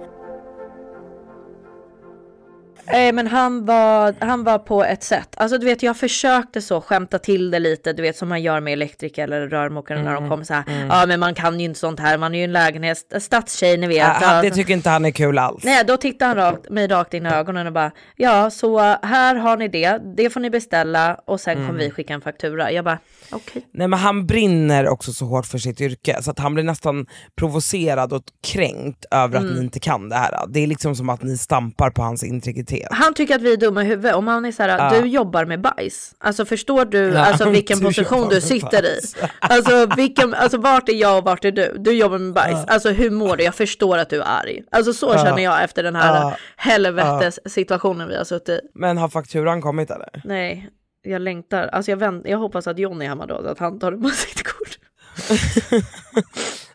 [2.87, 5.29] Eh, men han var, han var på ett sätt.
[5.37, 7.93] Alltså du vet jag försökte så skämta till det lite.
[7.93, 10.63] Du vet som man gör med elektriker eller rörmokare när de Mm, kommer så här.
[10.67, 10.87] mm.
[10.87, 12.17] Ja men man kan ju inte sånt här.
[12.17, 13.97] Man är ju en lägenhet, stadstjej ni vet.
[13.97, 15.63] Ja, han, det Ja, tycker inte han är kul alls.
[15.63, 19.35] Nej, då tittade han rakt, mig rakt in i ögonen och bara ja, så här
[19.35, 20.01] har ni det.
[20.17, 21.67] Det får ni beställa och sen Mm.
[21.67, 22.71] kommer vi skicka en faktura.
[22.71, 22.99] Jag bara
[23.31, 23.67] okej.
[23.73, 27.05] Nej men han brinner också så hårt för sitt yrke så att han blir nästan
[27.35, 29.55] provocerad och kränkt över att Mm.
[29.55, 30.31] ni inte kan det här.
[30.47, 32.72] Det är liksom som att ni stampar på hans integritet.
[32.91, 34.15] Han tycker att vi är dumma i huvudet.
[34.15, 35.01] Om han är så här, Ja.
[35.01, 36.15] du jobbar med bajs.
[36.17, 38.99] Alltså förstår du Ja, alltså, vilken du position du med sitter i?
[39.01, 39.15] bajs.
[39.39, 41.75] Alltså, vilken, alltså vart är jag och vart är du?
[41.79, 42.57] Du jobbar med bajs.
[42.67, 42.73] Ja.
[42.73, 43.43] Alltså hur mår du?
[43.43, 44.61] Jag förstår att du är arg.
[44.71, 45.25] Alltså så Ja.
[45.25, 48.59] känner jag efter den här helvetes situationen vi har suttit i.
[48.75, 50.21] Men har fakturan kommit eller?
[50.23, 50.69] Nej,
[51.01, 51.67] jag längtar.
[51.67, 54.43] Alltså jag, vänt, jag hoppas att John är hemma då, att han tar emot sitt
[54.43, 54.77] kort.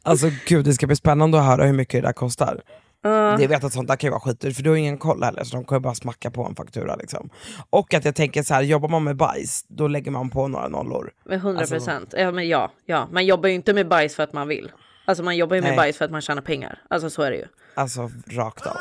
[0.03, 2.61] Alltså gud det ska bli spännande att höra hur mycket det där kostar.
[3.03, 3.37] Ja.
[3.39, 5.45] Det vet att sånt där kan ju vara skitdyrt för du har ingen koll heller
[5.45, 7.31] så de kommer bara smacka på en faktura liksom.
[7.71, 10.69] Och att jag tänker så här, jobbar man med bajs då lägger man på några
[10.69, 11.11] nollor.
[11.25, 12.15] Med 100 Alltså- procent.
[12.19, 14.73] Ja, men ja, ja, man jobbar ju inte med bajs för att man vill.
[15.05, 15.77] Alltså man jobbar ju med Nej.
[15.77, 16.79] bajs för att man tjänar pengar.
[16.91, 17.47] Alltså så är det ju.
[17.75, 18.77] Alltså rakt av.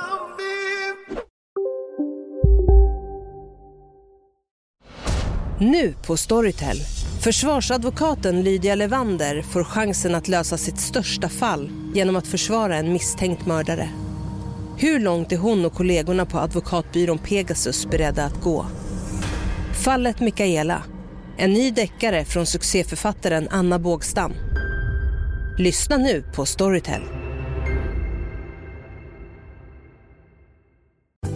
[5.59, 6.77] Nu på Storytel.
[7.23, 13.45] Försvarsadvokaten Lydia Levander får chansen att lösa sitt största fall genom att försvara en misstänkt
[13.45, 13.89] mördare.
[14.79, 18.65] Hur långt är hon och kollegorna på advokatbyrån Pegasus beredda att gå?
[19.83, 20.83] Fallet Mikaela.
[21.37, 24.33] En ny deckare från succéförfattaren Anna Bågstam.
[25.57, 27.01] Lyssna nu på Storytel.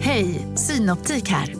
[0.00, 1.54] Hej, Synoptik här.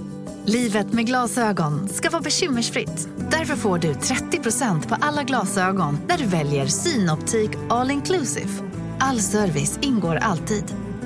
[0.47, 3.09] Livet med glasögon ska vara bekymmersfritt.
[3.31, 8.51] Därför får du 30% på alla glasögon när du väljer Synoptik All Inclusive.
[8.99, 10.82] All service ingår alltid.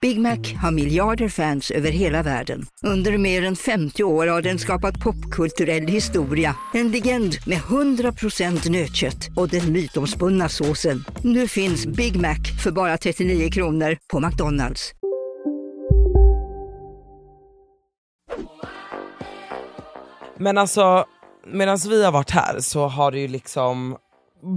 [0.00, 2.66] Big Mac har miljarder fans över hela världen.
[2.82, 6.56] Under mer än 50 år har den skapat popkulturell historia.
[6.74, 11.04] En legend med 100% nötkött och den mytomspunna såsen.
[11.22, 14.92] Nu finns Big Mac för bara 39 kronor på McDonalds.
[20.38, 21.04] Men alltså,
[21.46, 23.96] medan vi har varit här så har det ju liksom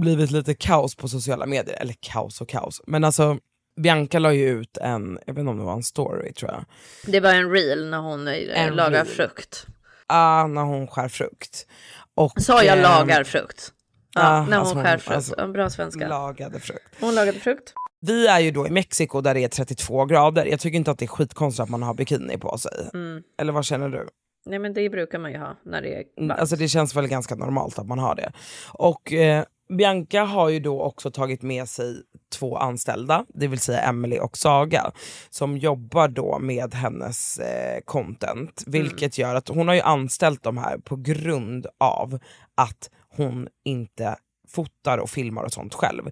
[0.00, 1.76] blivit lite kaos på sociala medier.
[1.80, 2.82] Eller kaos och kaos.
[2.86, 3.38] Men alltså,
[3.82, 6.64] Bianca la ju ut en, jag vet inte om det var en story tror jag.
[7.12, 9.06] Det var en reel när hon eh, En lagar reel.
[9.06, 9.66] frukt.
[10.06, 11.66] Ah, när hon skär frukt.
[12.14, 13.72] Och, Sa jag eh, lagar frukt?
[14.14, 15.16] Ja, ah, när hon alltså skär frukt.
[15.16, 16.08] alltså, Ja, bra svenska.
[16.08, 16.96] Lagade frukt.
[17.00, 17.72] Hon lagade frukt.
[18.00, 20.46] Vi är ju då i Mexiko där det är 32 grader.
[20.46, 22.90] Jag tycker inte att det är skitkonstigt att man har bikini på sig.
[22.94, 23.22] Mm.
[23.40, 24.08] Eller vad känner du?
[24.46, 26.40] Nej men det brukar man ju ha när det är Mm, varmt.
[26.40, 28.32] Alltså det känns väl ganska normalt att man har det.
[28.72, 32.02] Och eh, Bianca har ju då också tagit med sig
[32.32, 34.90] två anställda, det vill säga Emily och Saga,
[35.30, 38.64] som jobbar då med hennes eh, content.
[38.66, 42.18] Vilket gör att hon har ju anställt de här på grund av
[42.54, 44.16] att hon inte
[44.52, 46.10] fotar och filmar och sånt själv.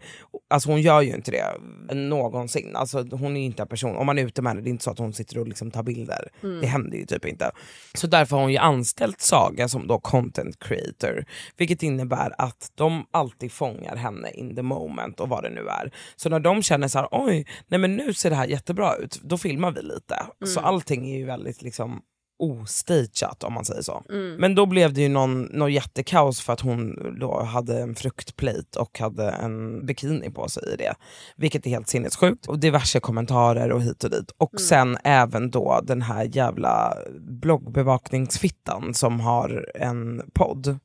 [0.50, 2.76] Alltså hon gör ju inte det någonsin.
[2.76, 4.70] Alltså hon är ju inte en person, om man är ute med henne, det är
[4.70, 6.28] inte så att hon sitter och liksom tar bilder.
[6.42, 6.60] Mm.
[6.60, 7.50] Det händer ju typ inte.
[7.94, 11.24] Så därför har hon ju anställt Saga som då content creator.
[11.56, 15.92] Vilket innebär att de alltid fångar henne in the moment och vad det nu är.
[16.16, 19.20] Så när de känner så här, oj, nej men nu ser det här jättebra ut,
[19.22, 20.22] då filmar vi lite.
[20.44, 20.68] Så Mm.
[20.74, 22.00] allting är ju väldigt liksom
[22.38, 24.02] ostageat om man säger så.
[24.10, 24.34] Mm.
[24.36, 28.78] Men då blev det ju någon, någon jättekaos för att hon då hade en fruktplate
[28.78, 30.94] och hade en bikini på sig i det.
[31.36, 32.46] Vilket är helt sinnessjukt.
[32.46, 34.30] Och diverse kommentarer och hit och dit.
[34.38, 34.58] Och Mm.
[34.58, 40.78] sen även då den här jävla bloggbevakningsfittan som har en podd.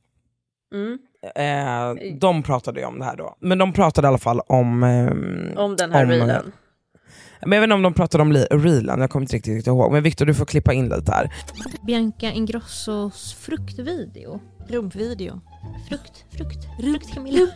[0.74, 0.98] Mm.
[1.36, 3.36] Eh, de pratade ju om det här då.
[3.40, 4.84] Men de pratade i alla fall om...
[4.84, 6.52] ehm, Om den här reelen.
[7.46, 8.48] Men jag vet inte om de pratade om li-
[9.02, 9.92] jag kommer inte riktigt, riktigt ihåg.
[9.92, 11.34] Men Viktor du får klippa in lite här.
[11.88, 14.40] Bianca Ingrossos fruktvideo.
[14.68, 15.42] Rumpvideo.
[15.90, 17.40] Frukt, frukt, frukt Camilla.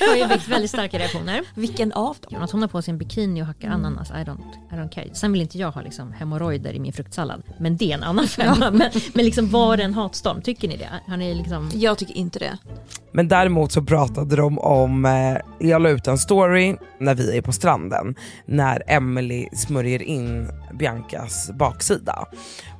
[0.00, 1.40] har ju väckt väldigt starka reaktioner.
[1.54, 2.42] Vilken av dem?
[2.42, 3.84] Att hon har på sig en bikini och hackar Mm.
[3.84, 5.08] ananas, I don't, I don't care.
[5.12, 7.42] Sen vill inte jag ha liksom hemorrojder i min fruktsallad.
[7.58, 8.70] Men det är en annan femma.
[8.70, 10.42] Men, men liksom var det en hatstorm?
[10.42, 10.88] Tycker ni det?
[11.06, 11.70] Har ni liksom...
[11.74, 12.58] Jag tycker inte det.
[13.12, 17.42] Men däremot så pratade de om, eh, jag la ut en story när vi är
[17.42, 18.14] på stranden,
[18.46, 22.24] när Emily smörjer in Biancas baksida.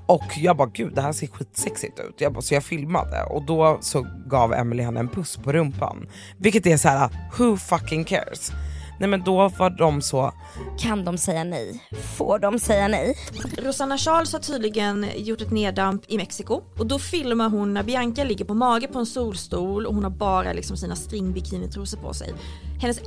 [0.09, 2.21] Och jag bara gud det här ser skitsexigt ut.
[2.21, 6.09] Jag bara, så jag filmade och då så gav Emily henne en puss på rumpan.
[6.39, 8.53] Vilket är så här: who fucking cares?
[8.99, 10.33] Nej men då var de så,
[10.79, 11.83] Kan de säga nej?
[12.17, 13.17] Får de säga nej?
[13.59, 18.25] Rosanna Charles har tydligen gjort ett neddamp i Mexiko och då filmar hon när Bianca
[18.25, 22.35] ligger på mage på en solstol och hon har bara liksom sina stringbikinitrosor på sig.
[22.81, 23.01] Hennes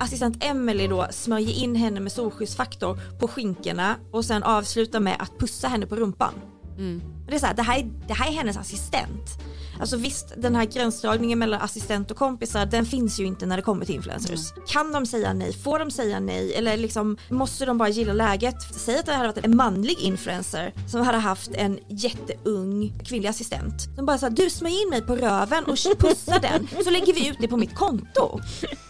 [0.00, 5.38] assistent Emily då smörjer in henne med solskyddsfaktor på skinkorna och sen avslutar med att
[5.38, 6.34] pussa henne på rumpan.
[7.28, 9.38] Det, är så här, det, här är, det här är hennes assistent.
[9.80, 13.62] Alltså visst, den här gränsdragningen mellan assistent och kompisar, den finns ju inte när det
[13.62, 14.52] kommer till influencers.
[14.68, 15.52] Kan de säga nej?
[15.52, 16.54] Får de säga nej?
[16.54, 18.56] Eller liksom, måste de bara gilla läget?
[18.76, 23.82] Säg att det hade varit en manlig influencer som hade haft en jätteung kvinnlig assistent.
[23.96, 27.28] Som bara sa du smörj in mig på röven och pussa den så lägger vi
[27.28, 28.40] ut det på mitt konto.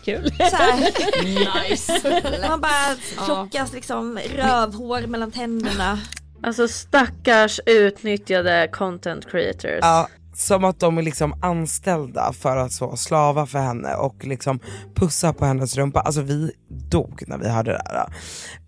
[0.04, 0.32] Kul.
[0.38, 1.70] Så här.
[1.70, 2.22] Nice.
[2.48, 5.98] Man bara plockas liksom rövhår mellan tänderna.
[6.42, 9.78] Alltså stackars utnyttjade content creators.
[9.80, 14.60] ja, som att de är liksom anställda för att så slava för henne och liksom
[14.94, 16.00] pussa på hennes rumpa.
[16.00, 18.06] Alltså vi dog när vi hörde det här.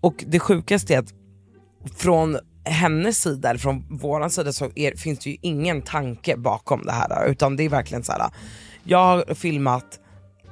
[0.01, 1.13] Och det sjukaste är att
[1.97, 6.85] från hennes sida, eller från våran sida så är, finns det ju ingen tanke bakom
[6.85, 7.27] det här.
[7.27, 8.31] Utan det är verkligen så här.
[8.83, 9.99] jag har filmat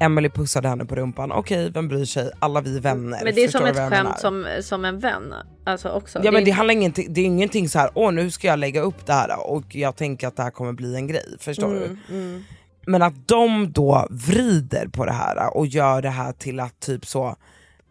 [0.01, 3.21] Emily pussade henne på rumpan, okej vem bryr sig, alla vi är vänner.
[3.23, 5.33] Men det är som du ett skämt som, som en vän.
[5.63, 6.19] Alltså också.
[6.23, 7.89] Ja men är- det handlar ingenting, det är ingenting så här.
[7.93, 10.73] åh nu ska jag lägga upp det här och jag tänker att det här kommer
[10.73, 11.85] bli en grej, förstår du?
[11.85, 12.43] Mm, mm.
[12.85, 17.05] Men att de då vrider på det här och gör det här till att typ
[17.05, 17.35] så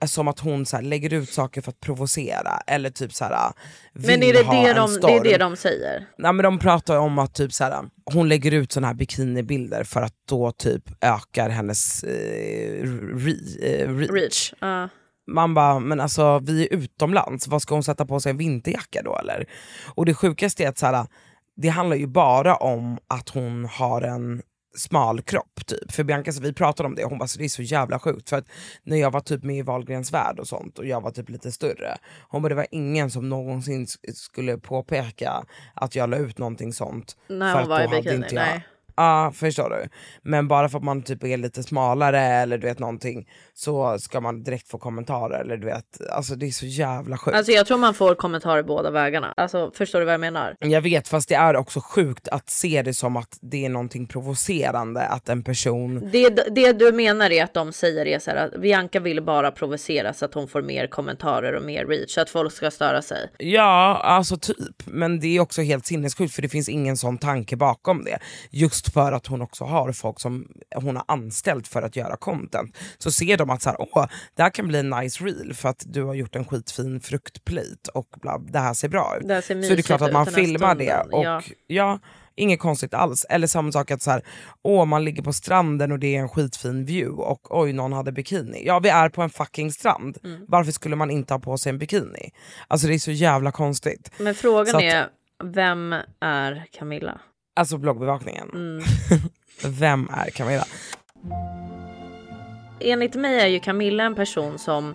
[0.07, 3.53] som att hon så här, lägger ut saker för att provocera eller typ så här,
[3.93, 6.07] vill Men är det det, de, det är det de säger?
[6.19, 9.85] Nej, men de pratar om att typ så här, hon lägger ut såna här bikinibilder
[9.85, 12.83] för att då typ ökar hennes eh,
[13.15, 14.11] re, eh, reach.
[14.11, 14.53] Reach.
[14.61, 14.89] ja.
[15.27, 19.03] Man bara, men alltså vi är utomlands, vad ska hon sätta på sig en vinterjacka
[19.03, 19.47] då eller?
[19.95, 21.07] Och det sjukaste är att så här,
[21.57, 24.43] det handlar ju bara om att hon har en
[24.77, 25.93] smal kropp typ.
[25.93, 28.29] För Bianca, så vi pratade om det hon bara så det är så jävla sjukt
[28.31, 28.47] för att
[28.83, 31.53] när jag var typ med i Wahlgrens värld och sånt och jag var typ lite
[31.53, 31.97] större,
[32.29, 36.73] hon bara det var ingen som någonsin sk- skulle påpeka att jag la ut någonting
[36.73, 37.17] sånt.
[37.29, 38.67] När för hon att var i bikini, jag- nej.
[39.01, 39.89] Ja förstår du.
[40.23, 44.21] Men bara för att man typ är lite smalare eller du vet någonting så ska
[44.21, 47.37] man direkt få kommentarer eller du vet, alltså det är så jävla sjukt.
[47.37, 49.35] Alltså jag tror man får kommentarer båda vägarna.
[49.37, 50.57] Alltså förstår du vad jag menar?
[50.59, 54.07] Jag vet fast det är också sjukt att se det som att det är någonting
[54.07, 58.37] provocerande att en person Det, det du menar är att de säger är så här
[58.37, 62.21] att Bianca vill bara provocera så att hon får mer kommentarer och mer reach så
[62.21, 63.31] att folk ska störa sig.
[63.39, 64.57] Ja, alltså typ.
[64.85, 68.19] Men det är också helt sinnessjukt för det finns ingen sån tanke bakom det.
[68.51, 72.76] Just för att hon också har folk som hon har anställt för att göra content.
[72.98, 75.68] Så ser de att så här, åh, det här kan bli en nice reel för
[75.68, 79.29] att du har gjort en skitfin fruktplate och bla, det här ser bra ut.
[79.29, 80.85] Det ser så är det mysigt klart att man filmar det.
[80.85, 81.42] stunden, Och ja.
[81.66, 81.98] ja.
[82.35, 83.26] Inget konstigt alls.
[83.31, 84.22] Eller samma sak att så här,
[84.62, 88.12] åh, man ligger på stranden och det är en skitfin view och oj någon hade
[88.12, 88.62] bikini.
[88.66, 90.18] Ja vi är på en fucking strand.
[90.24, 90.44] Mm.
[90.48, 92.31] Varför skulle man inte ha på sig en bikini?
[92.68, 94.11] Alltså det är så jävla konstigt.
[94.18, 95.09] Men frågan att- är,
[95.44, 97.20] vem är Camilla?
[97.61, 98.51] Alltså bloggbevakningen.
[98.55, 98.85] Mm.
[99.64, 100.64] Vem är Camilla?
[102.81, 104.94] Enligt mig är ju Camilla en person som,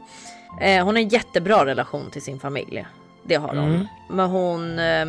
[0.62, 2.86] eh, hon har en jättebra relation till sin familj.
[3.26, 3.58] Det har hon.
[3.58, 3.88] Mm.
[4.10, 5.06] Men hon eh,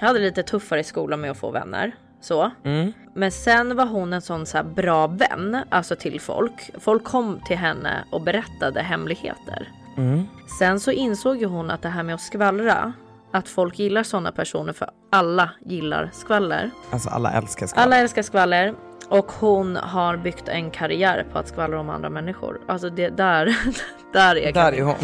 [0.00, 1.94] hade lite tuffare i skolan med att få vänner.
[2.20, 2.50] Så.
[2.64, 2.92] Mm.
[3.14, 6.70] Men sen var hon en sån så här bra vän, alltså till folk.
[6.78, 9.68] Folk kom till henne och berättade hemligheter.
[9.96, 10.26] Mm.
[10.58, 12.92] Sen så insåg ju hon att det här med att skvallra,
[13.36, 16.70] att folk gillar sådana personer för alla gillar skvaller.
[16.90, 17.86] Alltså alla älskar skvaller.
[17.86, 18.74] Alla älskar skvaller
[19.08, 22.60] och hon har byggt en karriär på att skvallra om andra människor.
[22.68, 23.46] Alltså det där,
[24.12, 24.84] där är Där är Camilla.
[24.86, 24.94] hon.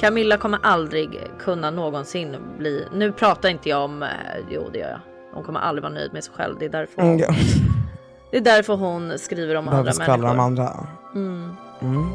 [0.00, 4.08] Camilla kommer aldrig kunna någonsin bli, nu pratar inte jag om, eh,
[4.50, 5.00] jo det gör jag.
[5.34, 6.56] Hon kommer aldrig vara nöjd med sig själv.
[6.58, 7.34] Det är därför hon, Mm,
[8.30, 10.34] det är därför hon skriver om Behöver andra skvallra människor.
[10.34, 10.86] om andra.
[11.14, 11.50] Mm.
[11.80, 12.08] Mm.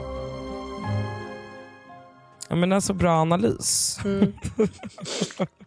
[2.50, 4.00] Ja men alltså bra analys.
[4.06, 4.34] Mm.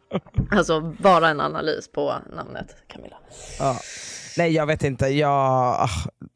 [0.50, 3.16] Alltså bara en analys på namnet Camilla.
[3.58, 3.76] Ja.
[4.38, 5.30] Nej jag vet inte, jag...
[5.30, 5.88] ah,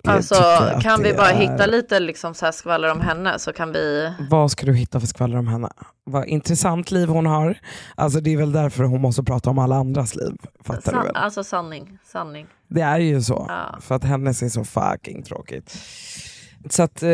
[0.03, 3.39] jag Alltså att kan vi bara är- hitta lite liksom så här skvaller om henne
[3.39, 5.69] så kan vi Vad ska du hitta för skvaller om henne?
[6.05, 7.59] Vad intressant liv hon har.
[7.95, 10.37] Alltså det är väl därför hon måste prata om alla andras liv.
[10.65, 11.17] Fattar du San- väl?
[11.17, 12.47] alltså sanning, sanning.
[12.69, 13.47] Det är ju så.
[13.49, 13.79] Ja.
[13.81, 15.77] För att hennes är så fucking tråkigt.
[16.71, 17.09] Så att eh,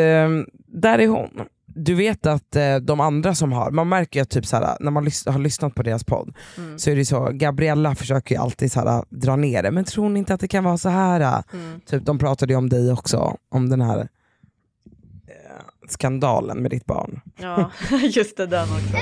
[0.67, 1.31] där är hon.
[1.75, 4.91] Du vet att eh, de andra som har, man märker ju att typ såhär, när
[4.91, 6.79] man lys- har lyssnat på deras podd Mm.
[6.79, 10.19] så är det så, Gabriella försöker ju alltid såhär, dra ner det, men tror ni
[10.19, 11.43] inte att det kan vara så här?
[11.53, 11.81] Mm.
[11.87, 14.09] Typ, de pratade ju om dig också, om den här
[15.93, 17.21] skandalen med ditt barn.
[17.37, 17.71] Ja,
[18.03, 18.97] just det den också.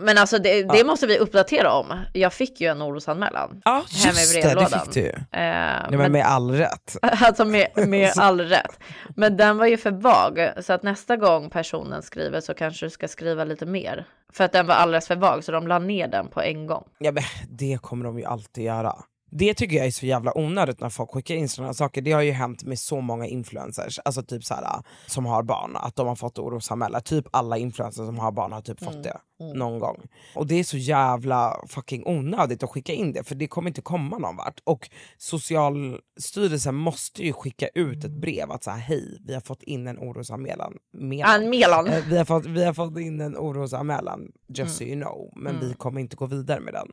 [0.00, 1.86] Men alltså det, det måste vi uppdatera om.
[2.12, 3.62] Jag fick ju en orosanmälan.
[3.64, 5.08] Ja just det, det fick du ju.
[5.08, 6.96] Eh, Nej, men men- med all rätt.
[7.02, 8.78] Alltså med, med all rätt.
[9.16, 10.50] Men den var ju för vag.
[10.60, 14.06] Så att nästa gång personen skriver så kanske du ska skriva lite mer.
[14.32, 16.84] För att den var alldeles för vag så de la ner den på en gång.
[16.98, 18.96] Ja, men det kommer de ju alltid göra.
[19.30, 22.02] Det tycker jag är så jävla onödigt när folk skickar in sådana saker.
[22.02, 25.76] Det har ju hänt med så många influencers, alltså typ så här, som har barn,
[25.76, 27.00] att de har fått orosanmäla.
[27.00, 29.02] Typ alla influencers som har barn har typ fått Mm.
[29.02, 29.58] det Mm.
[29.58, 29.96] någon gång.
[30.34, 33.80] Och det är så jävla fucking onödigt att skicka in det, för det kommer inte
[33.82, 34.60] komma någon vart.
[34.64, 39.86] Och Socialstyrelsen måste ju skicka ut ett brev att säga hej, vi har fått in
[39.86, 40.72] en orosanmälan.
[40.92, 41.30] Melan.
[41.30, 41.86] Anmälan.
[41.86, 44.92] Eh, Vi har, fått, vi har fått in en orosanmälan, just so Mm.
[44.98, 45.68] you know, men Mm.
[45.68, 46.88] vi kommer inte gå vidare med den.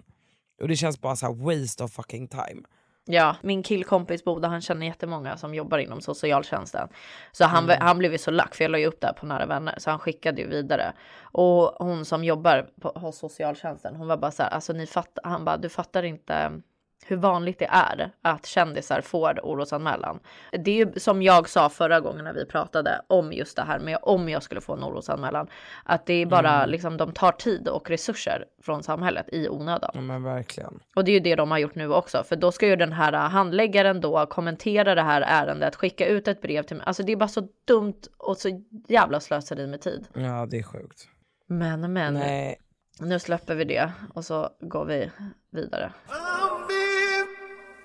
[0.61, 2.61] Och det känns bara så här waste of fucking time.
[3.07, 6.87] Ja, min killkompis Boda han känner jättemånga som jobbar inom socialtjänsten.
[7.31, 7.77] Så han, Mm.
[7.81, 9.75] han blev ju så lack för jag la ju upp det här på nära vänner
[9.77, 10.93] så han skickade ju vidare.
[11.21, 15.23] Och hon som jobbar på, hos socialtjänsten hon var bara så här, alltså ni fattar,
[15.29, 16.61] han bara du fattar inte
[17.07, 20.19] hur vanligt det är att kändisar får orosanmälan.
[20.51, 23.79] Det är ju som jag sa förra gången när vi pratade om just det här
[23.79, 25.47] med om jag skulle få en orosanmälan.
[25.83, 26.69] Att det är bara Mm.
[26.69, 29.91] liksom de tar tid och resurser från samhället i onödan.
[29.93, 30.79] Ja men verkligen.
[30.95, 32.91] Och det är ju det de har gjort nu också, för då ska ju den
[32.91, 36.85] här handläggaren då kommentera det här ärendet, skicka ut ett brev till mig.
[36.87, 40.07] Alltså det är bara så dumt och så jävla slöseri med tid.
[40.13, 41.07] Ja det är sjukt.
[41.47, 42.57] Men men, Nej.
[42.99, 45.11] nu släpper vi det och så går vi
[45.51, 45.91] vidare.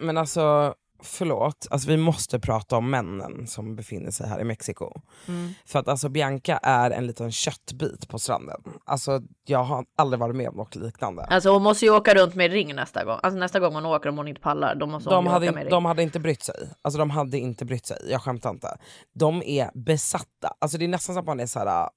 [0.01, 4.93] Men alltså förlåt, alltså, vi måste prata om männen som befinner sig här i Mexiko.
[5.29, 5.51] Mm.
[5.67, 8.61] För att alltså Bianca är en liten köttbit på stranden.
[8.85, 11.23] Alltså jag har aldrig varit med om något liknande.
[11.25, 13.19] Alltså hon måste ju åka runt med ring nästa gång.
[13.23, 15.53] Alltså nästa gång hon åker om hon inte pallar, då måste hon de hade, åka
[15.55, 15.71] med in- ring.
[15.71, 16.55] de hade inte brytt sig.
[16.83, 18.79] Alltså de hade inte brytt sig, jag skämtar inte.
[19.15, 20.55] De är besatta.
[20.59, 21.89] Alltså det är nästan som att man är så här.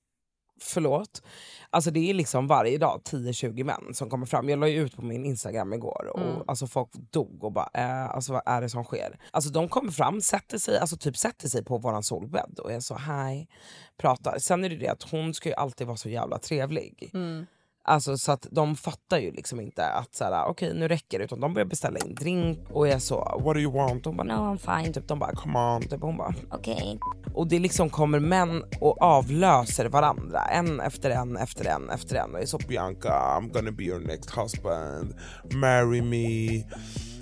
[0.64, 1.22] Förlåt.
[1.70, 4.50] Alltså det är liksom varje dag 10-20 män som kommer fram.
[4.50, 6.42] Jag la ju ut på min instagram igår och Mm.
[6.48, 9.20] alltså folk dog och bara eh, alltså vad är det som sker?
[9.32, 12.80] Alltså de kommer fram, sätter sig, alltså typ sätter sig på våran solbädd och är
[12.80, 13.48] så hej,
[13.98, 14.40] pratar.
[14.40, 17.12] Sen är det det att hon ska ju alltid vara så jävla trevlig.
[17.14, 17.46] Mm.
[17.86, 21.40] Alltså så att de fattar ju liksom inte att såhär, okej nu räcker det utan
[21.40, 24.06] de börjar beställa in drink och är så What do you want?
[24.06, 24.94] Hon bara no I'm fine.
[24.94, 25.82] Typ, de bara come on.
[25.82, 27.00] Typ, hon bara okej.
[27.34, 32.34] Och det liksom kommer män och avlöser varandra en efter en efter en efter en
[32.36, 35.16] och är så Bianca, I'm gonna be your next husband.
[35.54, 36.64] Marry me.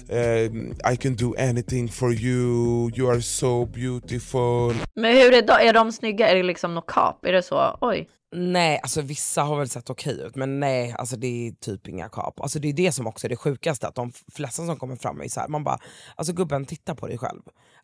[0.10, 2.92] Um, I can do anything for you.
[2.96, 4.74] You are so beautiful.
[4.96, 6.30] Men hur är de, är de snygga?
[6.30, 7.26] Är det liksom något kap?
[7.26, 7.78] Är det så?
[7.82, 8.08] Oj.
[8.34, 12.10] Nej, alltså vissa har väl sett okej ut men nej, alltså det är typ inga
[12.10, 12.40] kap.
[12.40, 15.22] Alltså det är det som också är det sjukaste, att de flesta som kommer fram
[15.22, 15.80] är så här, man bara,
[16.16, 17.42] alltså gubben titta på dig själv.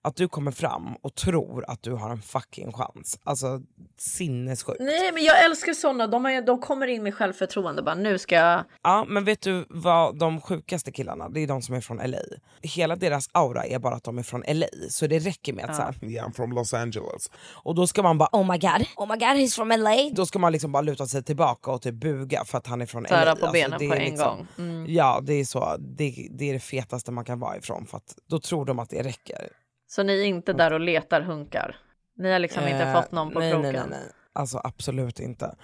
[0.08, 3.20] Att du kommer fram och tror att du har en fucking chans.
[3.24, 3.62] Alltså
[4.00, 4.80] sinnessjukt.
[4.80, 8.36] Nej men jag älskar sådana, de, har- de kommer in med självförtroende bara nu ska
[8.36, 8.64] jag...
[8.84, 12.18] Ja men vet du vad de sjukaste killarna, det är de som är från LA.
[12.62, 15.76] Hela deras aura är bara att de är från LA, så det räcker med att
[15.76, 17.32] så här, Yeah, I'm from Los Angeles.
[17.64, 20.10] Och då ska man bara Oh my god, oh my god he's from LA.
[20.14, 22.86] Då ska man liksom bara luta sig tillbaka och typ buga för att han är
[22.86, 23.36] från Sära LA.
[23.36, 24.48] på benen det på en liksom- gång.
[24.58, 24.86] Mm.
[24.94, 28.16] Ja det är så, det, det är det fetaste man kan vara ifrån för att
[28.30, 29.50] då tror de att det räcker.
[29.88, 31.76] Så ni är inte där och letar hunkar?
[32.18, 33.74] Ni har liksom inte Eh, fått någon på nej, kroken?
[33.74, 34.12] Nej, nej, nej.
[34.34, 35.56] Alltså absolut inte.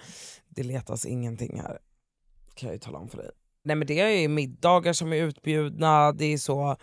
[0.48, 1.78] Det letas ingenting här.
[2.54, 3.30] Kan jag ju tala om för dig.
[3.62, 6.76] Nej men det är ju middagar som är utbjudna, det är så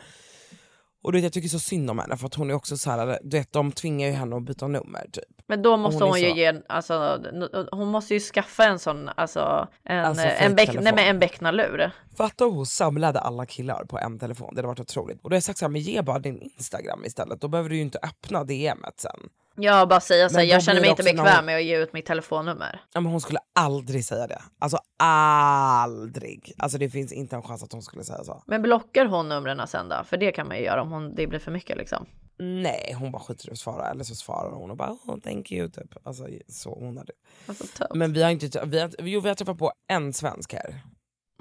[1.04, 2.92] Och du vet, jag tycker så synd om henne för att hon är också så
[2.92, 5.24] här, du vet de tvingar ju henne att byta nummer typ.
[5.48, 7.24] Men då Och måste är hon, ju så- ge, alltså,
[7.72, 11.92] hon måste ju skaffa en sån, alltså en, Alltså, en, beck, nej, men en becknarlur.
[12.18, 15.22] Fatta om hon samlade alla killar på en telefon, det hade varit otroligt.
[15.22, 17.76] Och då har jag sagt såhär, men ge bara din instagram istället, då behöver du
[17.76, 19.20] ju inte öppna DMet sen.
[19.56, 21.94] Jag bara säga så här, jag känner mig inte bekväm hon- med att ge ut
[21.94, 22.82] mitt telefonnummer.
[22.94, 24.42] Ja, men hon skulle aldrig säga det.
[24.60, 26.54] Alltså aldrig.
[26.58, 28.44] Alltså det finns inte en chans att hon skulle säga så.
[28.48, 30.04] Men blockar hon numren sen då?
[30.06, 32.06] För det kan man ju göra om hon, det blir för mycket liksom.
[32.38, 35.52] Nej, hon bara skiter i att svara eller så svarar hon och bara oh, thank
[35.52, 36.08] you typ.
[36.08, 37.14] Alltså så hon hade.
[37.48, 40.82] Alltså, Men vi har inte, vi har, jo vi har träffat på en svensk här.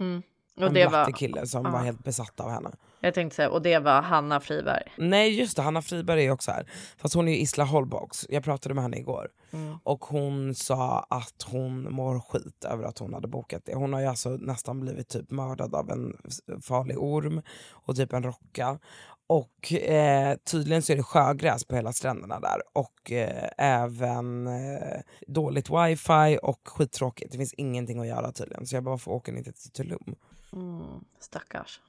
[0.00, 0.22] Mm.
[0.56, 1.70] Och En det var, kille som Ja.
[1.70, 2.70] var helt besatt av henne.
[3.00, 4.82] Jag tänkte säga, och det var Hanna Friberg.
[4.96, 6.66] Nej just det, Hanna Friberg är också här.
[6.98, 8.26] Fast hon är ju Isla Holbox.
[8.28, 9.28] Jag pratade med henne igår.
[9.52, 9.78] Mm.
[9.82, 13.74] Och hon sa att hon mår skit över att hon hade bokat det.
[13.74, 16.16] Hon har ju alltså nästan blivit typ mördad av en
[16.62, 18.78] farlig orm och typ en rocka.
[19.26, 22.62] Och eh, tydligen så är det sjögräs på hela stränderna där.
[22.72, 27.32] Och eh, även eh, dåligt wifi och skittråkigt.
[27.32, 28.66] Det finns ingenting att göra tydligen.
[28.66, 30.14] Så jag bara, varför åker ni inte till Tulum?
[30.52, 31.80] Mm, stackars.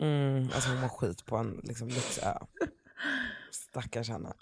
[0.00, 2.32] Mm, alltså hon mår skit på en liksom, lyxö.
[3.50, 4.32] Stackars henne.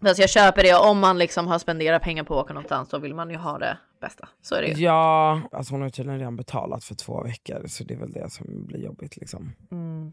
[0.00, 2.98] Fast jag köper det, om man liksom har spenderat pengar på att åka någonstans då
[2.98, 4.28] vill man ju ha det bästa.
[4.42, 4.84] Så är det ju.
[4.84, 8.30] Ja, alltså hon har tydligen redan betalat för två veckor så det är väl det
[8.30, 9.52] som blir jobbigt liksom.
[9.70, 10.12] Mm.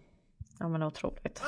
[0.60, 1.42] Ja men otroligt.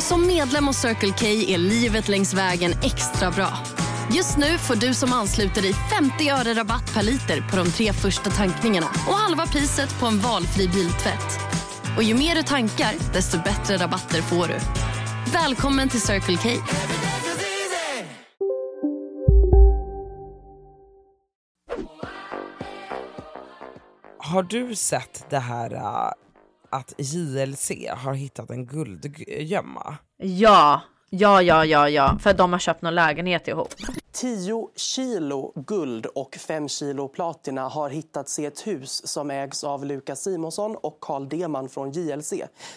[0.00, 3.48] Som medlem hos Circle K är livet längs vägen extra bra.
[4.12, 7.92] Just nu får du som ansluter dig 50 öre rabatt per liter på de tre
[7.92, 11.40] första tankningarna och halva priset på en valfri biltvätt.
[11.96, 14.58] Och ju mer du tankar, desto bättre rabatter får du.
[15.32, 16.48] Välkommen till Circle K.
[24.18, 26.12] Har du sett det här äh,
[26.70, 29.96] att JLC har hittat en guldgömma?
[30.18, 32.18] Ja, ja, ja, ja, ja.
[32.20, 33.74] För de har köpt någon lägenhet ihop.
[34.12, 39.84] 10 kilo guld och 5 kilo platina har hittats i ett hus som ägs av
[39.84, 42.32] Lukas Simonsson och Carl Deman från JLC.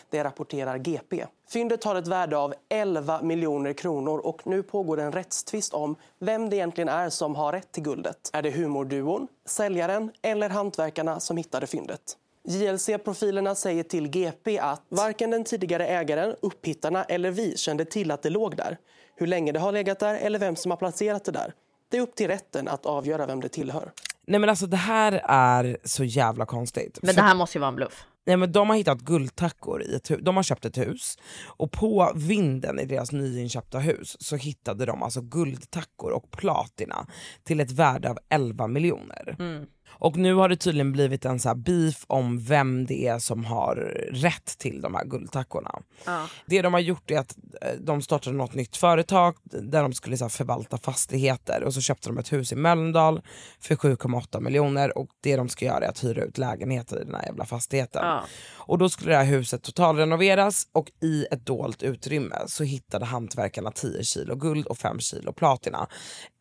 [0.09, 1.25] Det rapporterar GP.
[1.49, 6.49] Fyndet har ett värde av 11 miljoner kronor och nu pågår en rättstvist om vem
[6.49, 8.29] det egentligen är som har rätt till guldet.
[8.33, 12.17] Är det humorduon, säljaren eller hantverkarna som hittade fyndet?
[12.47, 18.23] JLC-profilerna säger till GP att varken den tidigare ägaren, upphittarna eller vi kände till att
[18.23, 18.77] det låg där.
[19.15, 21.53] Hur länge det har legat där eller vem som har placerat det där.
[21.89, 23.91] Det är upp till rätten att avgöra vem det tillhör.
[24.27, 26.99] Nej men alltså det här är så jävla konstigt.
[27.01, 28.05] Men det här måste ju vara en bluff.
[28.25, 30.19] Nej, men de har hittat guldtackor i ett hus.
[30.21, 35.03] De har köpt ett hus och på vinden i deras nyinköpta hus så hittade de
[35.03, 37.07] alltså guldtackor och platina
[37.43, 39.35] till ett värde av 11 miljoner.
[39.39, 39.65] Mm.
[39.91, 43.45] Och nu har det tydligen blivit en så här beef om vem det är som
[43.45, 43.75] har
[44.11, 45.79] rätt till de här guldtackorna.
[46.05, 46.27] Ja.
[46.45, 50.17] Det de har gjort är att eh, de startade något nytt företag där de skulle
[50.17, 53.21] så förvalta fastigheter och så köpte de ett hus i Mölndal
[53.59, 57.15] för 7,8 miljoner och det de ska göra är att hyra ut lägenheter i den
[57.15, 58.01] här jävla fastigheten.
[58.05, 58.23] Ja.
[58.53, 63.71] Och då skulle det här huset totalrenoveras och i ett dolt utrymme så hittade hantverkarna
[63.71, 65.87] 10 kilo guld och 5 kilo platina.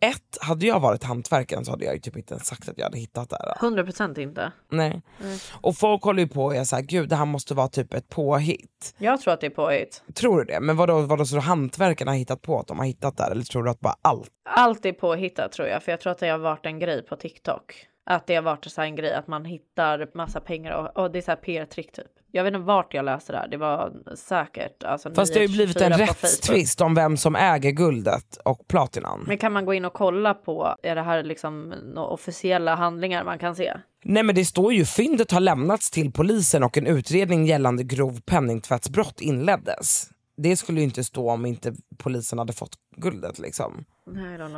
[0.01, 2.99] Ett, hade jag varit hantverkaren så hade jag typ inte ens sagt att jag hade
[2.99, 3.71] hittat det här.
[3.71, 4.53] 100% inte.
[4.69, 5.03] Nej.
[5.21, 5.39] Mm.
[5.61, 8.09] Och folk håller ju på och är såhär, gud det här måste vara typ ett
[8.09, 8.95] påhitt.
[8.99, 10.03] Jag tror att det är påhitt.
[10.15, 10.61] Tror du det?
[10.61, 13.31] Men vadå, vadå så hantverkarna har hittat på att de har hittat det här?
[13.31, 14.31] Eller tror du att bara allt?
[14.45, 17.17] Allt är påhittat tror jag, för jag tror att det har varit en grej på
[17.17, 17.87] TikTok.
[18.07, 21.11] Att det har varit så här en grej att man hittar massa pengar och, och
[21.11, 22.20] det är så här PR-trick typ.
[22.33, 24.83] Jag vet inte vart jag läste det här, det var säkert.
[24.85, 26.25] Alltså, Fast det har ju blivit en 924 på Facebook.
[26.25, 29.25] rättstvist om vem som äger guldet och platinan.
[29.27, 33.25] Men kan man gå in och kolla på, är det här liksom några officiella handlingar
[33.25, 33.73] man kan se?
[34.05, 38.21] Nej men det står ju fyndet har lämnats till polisen och en utredning gällande grov
[38.21, 40.11] penningtvättsbrott inleddes.
[40.37, 43.85] Det skulle ju inte stå om inte polisen hade fått guldet liksom.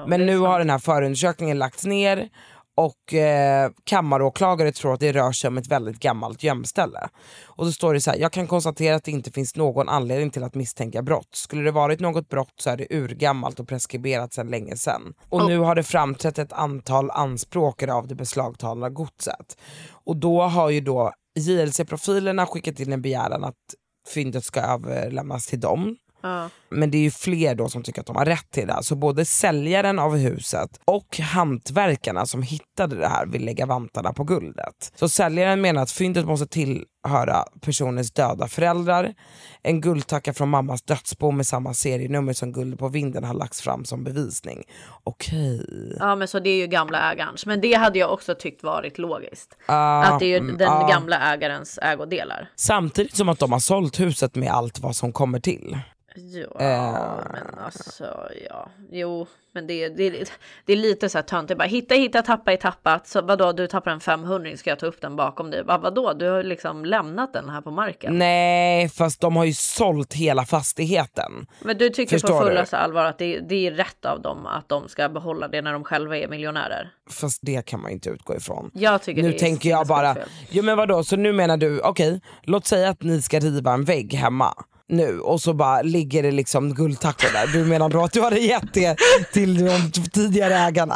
[0.06, 2.28] Men nu har den här förundersökningen lagts ner
[2.74, 7.08] och eh, kammaråklagare tror att det rör sig om ett väldigt gammalt gömställe.
[7.44, 10.30] Och då står det så här, jag kan konstatera att det inte finns någon anledning
[10.30, 11.28] till att misstänka brott.
[11.34, 15.14] Skulle det varit något brott så är det urgammalt och preskriberat sedan länge sedan.
[15.28, 19.56] Och nu har det framträtt ett antal anspråkare av det beslagtagna godset.
[19.90, 23.54] Och då har ju då JLC-profilerna skickat in en begäran att
[24.14, 25.96] fyndet ska överlämnas till dem.
[26.22, 26.48] Ja.
[26.70, 28.78] Men det är ju fler då som tycker att de har rätt till det.
[28.82, 34.24] Så både säljaren av huset och hantverkarna som hittade det här vill lägga vantarna på
[34.24, 34.92] guldet.
[34.94, 39.14] Så säljaren menar att fyndet måste tillhöra personens döda föräldrar.
[39.62, 43.84] En guldtacka från mammas dödsbo med samma serienummer som guldet på vinden har lagts fram
[43.84, 44.62] som bevisning.
[45.04, 45.66] Okej.
[45.98, 47.46] Ja men så det är ju gamla ägarens.
[47.46, 49.56] Men det hade jag också tyckt varit logiskt.
[49.66, 50.88] Ah, att det är ju mm, den ah.
[50.88, 52.48] gamla ägarens ägodelar.
[52.56, 55.78] Samtidigt som att de har sålt huset med allt vad som kommer till.
[56.14, 57.26] Ja Eh.
[57.32, 58.68] men alltså ja.
[58.90, 60.30] Jo men det, det,
[60.66, 61.58] det är lite så här töntigt.
[61.58, 63.06] Bara hitta hitta tappa i tappat.
[63.08, 65.64] Så vadå du tappar en 500 ska jag ta upp den bakom dig.
[65.64, 68.18] Bara, vadå du har liksom lämnat den här på marken.
[68.18, 71.46] Nej fast de har ju sålt hela fastigheten.
[71.60, 74.68] Men du tycker Förstår på fullaste allvar att det, det är rätt av dem att
[74.68, 76.90] de ska behålla det när de själva är miljonärer?
[77.10, 78.70] Fast det kan man inte utgå ifrån.
[78.74, 80.16] Jag tycker nu tänker jag bara,
[80.50, 83.84] jo men vadå så nu menar du, okej låt säga att ni ska riva en
[83.84, 84.54] vägg hemma
[84.92, 87.46] nu och så bara ligger det liksom guldtackor där.
[87.46, 88.96] Du menar då att du hade gett det
[89.32, 90.94] till de tidigare ägarna?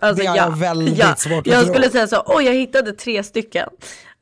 [0.00, 1.74] Alltså, det har jag väldigt ja, svårt att Jag tro.
[1.74, 3.68] skulle säga så, oj jag hittade tre stycken.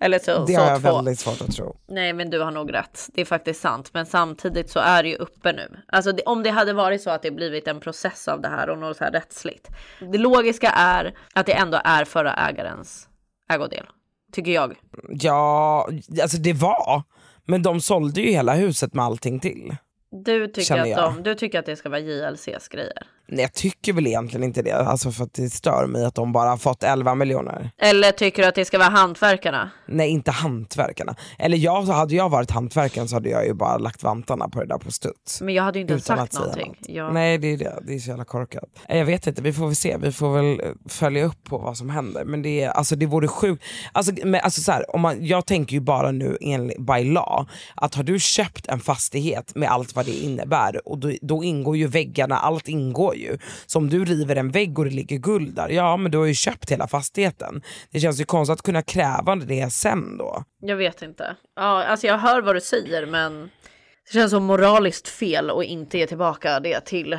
[0.00, 0.94] Eller så, det så har jag två.
[0.96, 1.76] väldigt svårt att tro.
[1.88, 3.08] Nej men du har nog rätt.
[3.14, 3.90] Det är faktiskt sant.
[3.92, 5.76] Men samtidigt så är det ju uppe nu.
[5.88, 8.70] Alltså det, om det hade varit så att det blivit en process av det här
[8.70, 9.68] och något så här rättsligt.
[10.12, 13.08] Det logiska är att det ändå är förra ägarens
[13.50, 13.86] ägodel.
[14.32, 14.74] Tycker jag.
[15.08, 15.88] Ja,
[16.22, 17.02] alltså det var.
[17.46, 19.76] Men de sålde ju hela huset med allting till.
[20.24, 21.14] Du tycker, Känner att, jag.
[21.14, 23.06] de, du tycker att det ska vara JLCs grejer.
[23.28, 26.32] Nej, jag tycker väl egentligen inte det, alltså för att det stör mig att de
[26.32, 27.70] bara har fått 11 miljoner.
[27.78, 29.70] Eller tycker du att det ska vara hantverkarna?
[29.86, 31.14] Nej inte hantverkarna.
[31.38, 34.60] Eller jag, så hade jag varit hantverkaren så hade jag ju bara lagt vantarna på
[34.60, 35.40] det där på studs.
[35.40, 36.68] Men jag hade ju inte Utan sagt någonting.
[36.68, 36.88] något.
[36.88, 37.14] Jag...
[37.14, 38.64] Nej det är det, det är så jävla korkat.
[38.88, 41.76] Jag vet inte, vi får väl se, vi får väl eh, följa upp på vad
[41.76, 42.24] som händer.
[42.24, 45.46] Men det, är, alltså, det vore sjukt, alltså, men, alltså, så här, om man, jag
[45.46, 49.94] tänker ju bara nu enligt by law, att har du köpt en fastighet med allt
[49.96, 53.38] vad det innebär, och då, då ingår ju väggarna, allt ingår ju.
[53.66, 56.24] Så om du river en vägg och det ligger guld där, ja men du har
[56.24, 57.62] ju köpt hela fastigheten.
[57.90, 60.44] Det känns ju konstigt att kunna kräva det sen då.
[60.60, 61.36] Jag vet inte.
[61.56, 63.50] Ja, alltså jag hör vad du säger men
[64.06, 67.18] det känns som moraliskt fel att inte ge tillbaka det till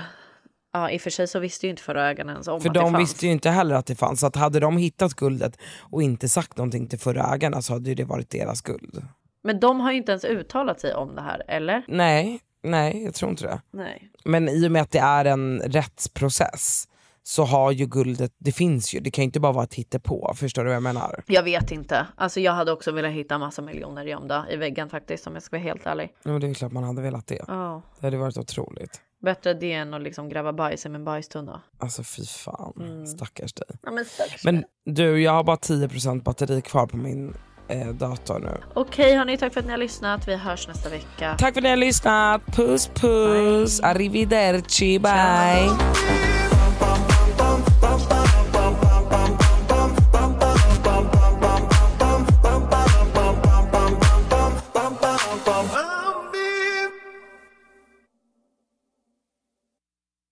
[0.75, 2.73] Ja, i och för sig så visste ju inte förra ägaren ens om För att
[2.73, 3.09] det de fanns.
[3.09, 5.57] visste ju inte heller att det fanns, så att hade de hittat guldet
[5.91, 9.01] och inte sagt någonting till förra ägarna så hade ju det varit deras guld.
[9.43, 11.83] Men de har ju inte ens uttalat sig om det här, eller?
[11.87, 13.61] Nej, nej jag tror inte det.
[13.71, 14.09] Nej.
[14.25, 16.87] Men i och med att det är en rättsprocess
[17.25, 20.33] så har ju guldet, det finns ju, det kan ju inte bara vara ett hittepå,
[20.35, 21.23] förstår du vad jag menar?
[21.27, 22.07] Jag vet inte.
[22.15, 25.55] Alltså jag hade också velat hitta massa miljoner gömda i väggen faktiskt om jag ska
[25.55, 26.09] vara helt ärlig.
[26.23, 27.41] Ja, men det är klart man hade velat det.
[27.47, 27.81] Ja.
[27.99, 29.01] Det hade varit otroligt.
[29.21, 31.61] Bättre det än att liksom gräva bajs i min bajstunna.
[31.77, 33.05] Alltså fy fan, Mm.
[33.07, 33.67] stackars dig.
[33.83, 37.33] Ja, men stackars Men du, jag har bara 10% batteri kvar på min
[37.67, 38.57] eh, dator nu.
[38.73, 40.27] Okej hörni, tack för att ni har lyssnat.
[40.27, 41.35] Vi hörs nästa vecka.
[41.39, 46.42] Tack för att ni har lyssnat, puss puss, arrivederci, bye.